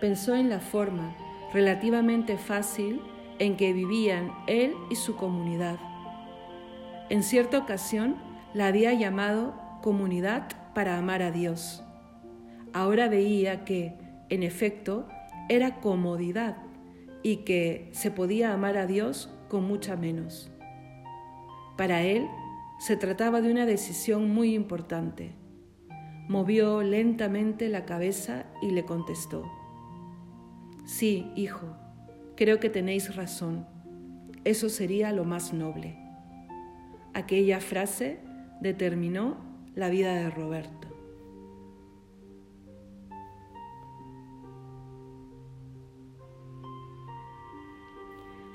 Pensó 0.00 0.34
en 0.34 0.48
la 0.48 0.60
forma 0.60 1.14
relativamente 1.52 2.36
fácil 2.38 3.00
en 3.38 3.56
que 3.56 3.72
vivían 3.72 4.32
él 4.46 4.74
y 4.90 4.96
su 4.96 5.16
comunidad. 5.16 5.78
En 7.08 7.22
cierta 7.22 7.58
ocasión 7.58 8.16
la 8.52 8.66
había 8.66 8.92
llamado 8.92 9.54
comunidad 9.82 10.48
para 10.74 10.98
amar 10.98 11.22
a 11.22 11.30
Dios. 11.30 11.82
Ahora 12.72 13.08
veía 13.08 13.64
que, 13.64 13.94
en 14.28 14.42
efecto, 14.42 15.08
era 15.48 15.80
comodidad 15.80 16.56
y 17.22 17.38
que 17.38 17.88
se 17.92 18.10
podía 18.10 18.52
amar 18.52 18.76
a 18.76 18.86
Dios 18.86 19.30
con 19.48 19.64
mucha 19.64 19.96
menos. 19.96 20.50
Para 21.76 22.02
él, 22.02 22.28
se 22.78 22.96
trataba 22.96 23.40
de 23.40 23.50
una 23.50 23.66
decisión 23.66 24.30
muy 24.30 24.54
importante. 24.54 25.32
Movió 26.28 26.82
lentamente 26.82 27.68
la 27.68 27.84
cabeza 27.84 28.46
y 28.62 28.70
le 28.70 28.84
contestó, 28.84 29.50
Sí, 30.84 31.30
hijo, 31.36 31.76
creo 32.36 32.60
que 32.60 32.70
tenéis 32.70 33.14
razón. 33.14 33.66
Eso 34.44 34.68
sería 34.68 35.12
lo 35.12 35.24
más 35.24 35.52
noble. 35.52 35.98
Aquella 37.12 37.60
frase 37.60 38.20
determinó 38.60 39.36
la 39.74 39.90
vida 39.90 40.14
de 40.14 40.30
Roberto. 40.30 40.88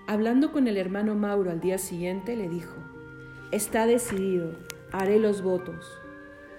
Hablando 0.07 0.51
con 0.51 0.67
el 0.67 0.77
hermano 0.77 1.15
Mauro 1.15 1.51
al 1.51 1.59
día 1.59 1.77
siguiente, 1.77 2.35
le 2.35 2.49
dijo, 2.49 2.92
Está 3.53 3.85
decidido, 3.85 4.55
haré 4.91 5.19
los 5.19 5.43
votos. 5.43 5.85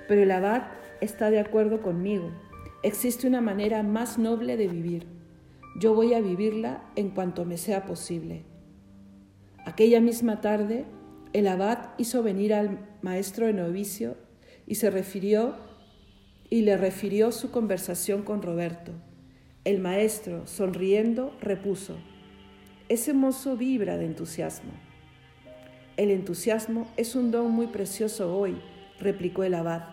Pero 0.07 0.23
el 0.23 0.31
abad 0.31 0.69
está 1.01 1.29
de 1.29 1.41
acuerdo 1.41 1.83
conmigo. 1.83 2.31
Existe 2.85 3.27
una 3.27 3.41
manera 3.41 3.83
más 3.83 4.17
noble 4.17 4.57
de 4.57 4.69
vivir. 4.69 5.09
Yo 5.81 5.93
voy 5.93 6.15
a 6.15 6.21
vivirla 6.21 6.85
en 6.95 7.11
cuanto 7.11 7.45
me 7.45 7.57
sea 7.57 7.85
posible. 7.85 8.45
Aquella 9.67 10.01
misma 10.01 10.41
tarde, 10.41 10.85
el 11.33 11.49
abad 11.49 11.95
hizo 11.99 12.23
venir 12.23 12.55
al 12.55 12.79
maestro 13.03 13.47
de 13.47 13.55
novicio 13.55 14.17
y 14.65 14.77
se 14.77 14.89
refirió 14.89 15.57
y 16.49 16.63
le 16.63 16.77
refirió 16.77 17.33
su 17.33 17.51
conversación 17.51 18.23
con 18.23 18.41
Roberto. 18.41 18.93
El 19.65 19.81
maestro, 19.81 20.47
sonriendo, 20.47 21.37
repuso: 21.41 21.97
Ese 22.89 23.15
mozo 23.15 23.57
vibra 23.57 23.97
de 23.97 24.07
entusiasmo. 24.07 24.84
El 25.97 26.11
entusiasmo 26.11 26.89
es 26.97 27.15
un 27.15 27.31
don 27.31 27.53
muy 27.53 27.69
precioso 27.69 28.37
hoy, 28.37 28.61
replicó 28.99 29.45
el 29.45 29.55
abad. 29.55 29.91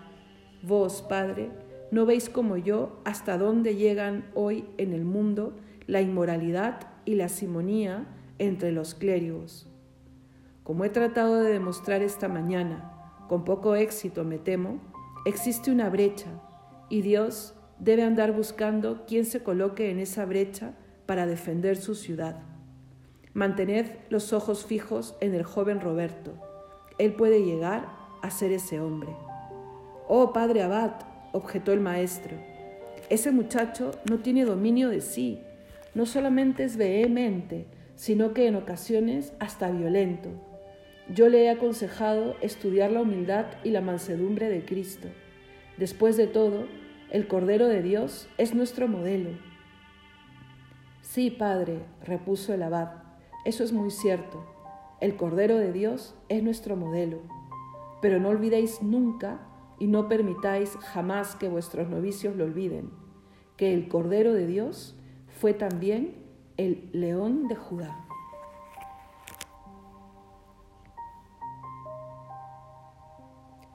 Vos, 0.63 1.03
Padre, 1.07 1.51
no 1.91 2.07
veis 2.07 2.27
como 2.27 2.57
yo 2.57 2.99
hasta 3.05 3.37
dónde 3.37 3.75
llegan 3.75 4.25
hoy 4.33 4.65
en 4.77 4.93
el 4.93 5.05
mundo 5.05 5.53
la 5.85 6.01
inmoralidad 6.01 6.87
y 7.05 7.15
la 7.15 7.29
simonía 7.29 8.07
entre 8.39 8.71
los 8.71 8.95
clérigos. 8.95 9.67
Como 10.63 10.85
he 10.85 10.89
tratado 10.89 11.43
de 11.43 11.53
demostrar 11.53 12.01
esta 12.01 12.27
mañana, 12.27 12.93
con 13.27 13.43
poco 13.43 13.75
éxito 13.75 14.23
me 14.23 14.39
temo, 14.39 14.79
existe 15.25 15.69
una 15.69 15.89
brecha 15.89 16.29
y 16.89 17.03
Dios 17.03 17.53
debe 17.77 18.01
andar 18.03 18.31
buscando 18.31 19.05
quién 19.05 19.25
se 19.25 19.43
coloque 19.43 19.91
en 19.91 19.99
esa 19.99 20.25
brecha 20.25 20.73
para 21.05 21.27
defender 21.27 21.77
su 21.77 21.93
ciudad. 21.93 22.50
Mantened 23.33 23.91
los 24.09 24.33
ojos 24.33 24.65
fijos 24.65 25.15
en 25.21 25.33
el 25.33 25.43
joven 25.43 25.81
Roberto. 25.81 26.33
Él 26.97 27.13
puede 27.13 27.43
llegar 27.43 27.89
a 28.21 28.29
ser 28.29 28.51
ese 28.51 28.79
hombre. 28.79 29.15
Oh, 30.07 30.33
padre 30.33 30.61
Abad, 30.63 30.93
objetó 31.31 31.71
el 31.71 31.79
maestro, 31.79 32.35
ese 33.11 33.31
muchacho 33.31 33.91
no 34.09 34.19
tiene 34.19 34.45
dominio 34.45 34.87
de 34.87 35.01
sí, 35.01 35.41
no 35.93 36.05
solamente 36.05 36.63
es 36.63 36.77
vehemente, 36.77 37.65
sino 37.95 38.33
que 38.33 38.47
en 38.47 38.55
ocasiones 38.55 39.33
hasta 39.37 39.69
violento. 39.69 40.29
Yo 41.13 41.27
le 41.27 41.43
he 41.43 41.49
aconsejado 41.49 42.37
estudiar 42.39 42.89
la 42.89 43.01
humildad 43.01 43.47
y 43.65 43.71
la 43.71 43.81
mansedumbre 43.81 44.49
de 44.49 44.63
Cristo. 44.63 45.09
Después 45.75 46.15
de 46.15 46.27
todo, 46.27 46.67
el 47.09 47.27
Cordero 47.27 47.67
de 47.67 47.81
Dios 47.81 48.29
es 48.37 48.55
nuestro 48.55 48.87
modelo. 48.87 49.31
Sí, 51.01 51.31
Padre, 51.31 51.79
repuso 52.05 52.53
el 52.53 52.63
abad, 52.63 53.00
eso 53.43 53.63
es 53.63 53.73
muy 53.73 53.89
cierto. 53.89 54.43
El 54.99 55.15
Cordero 55.15 55.57
de 55.57 55.73
Dios 55.73 56.15
es 56.29 56.43
nuestro 56.43 56.75
modelo. 56.75 57.19
Pero 58.01 58.19
no 58.19 58.29
olvidéis 58.29 58.81
nunca 58.83 59.39
y 59.79 59.87
no 59.87 60.07
permitáis 60.07 60.77
jamás 60.77 61.35
que 61.35 61.49
vuestros 61.49 61.89
novicios 61.89 62.35
lo 62.35 62.43
olviden, 62.43 62.91
que 63.57 63.73
el 63.73 63.87
Cordero 63.87 64.33
de 64.33 64.45
Dios 64.45 64.95
fue 65.39 65.55
también 65.55 66.23
el 66.57 66.89
león 66.93 67.47
de 67.47 67.55
Judá. 67.55 68.05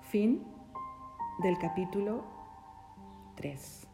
Fin 0.02 0.46
del 1.42 1.58
capítulo 1.58 2.24
3. 3.34 3.85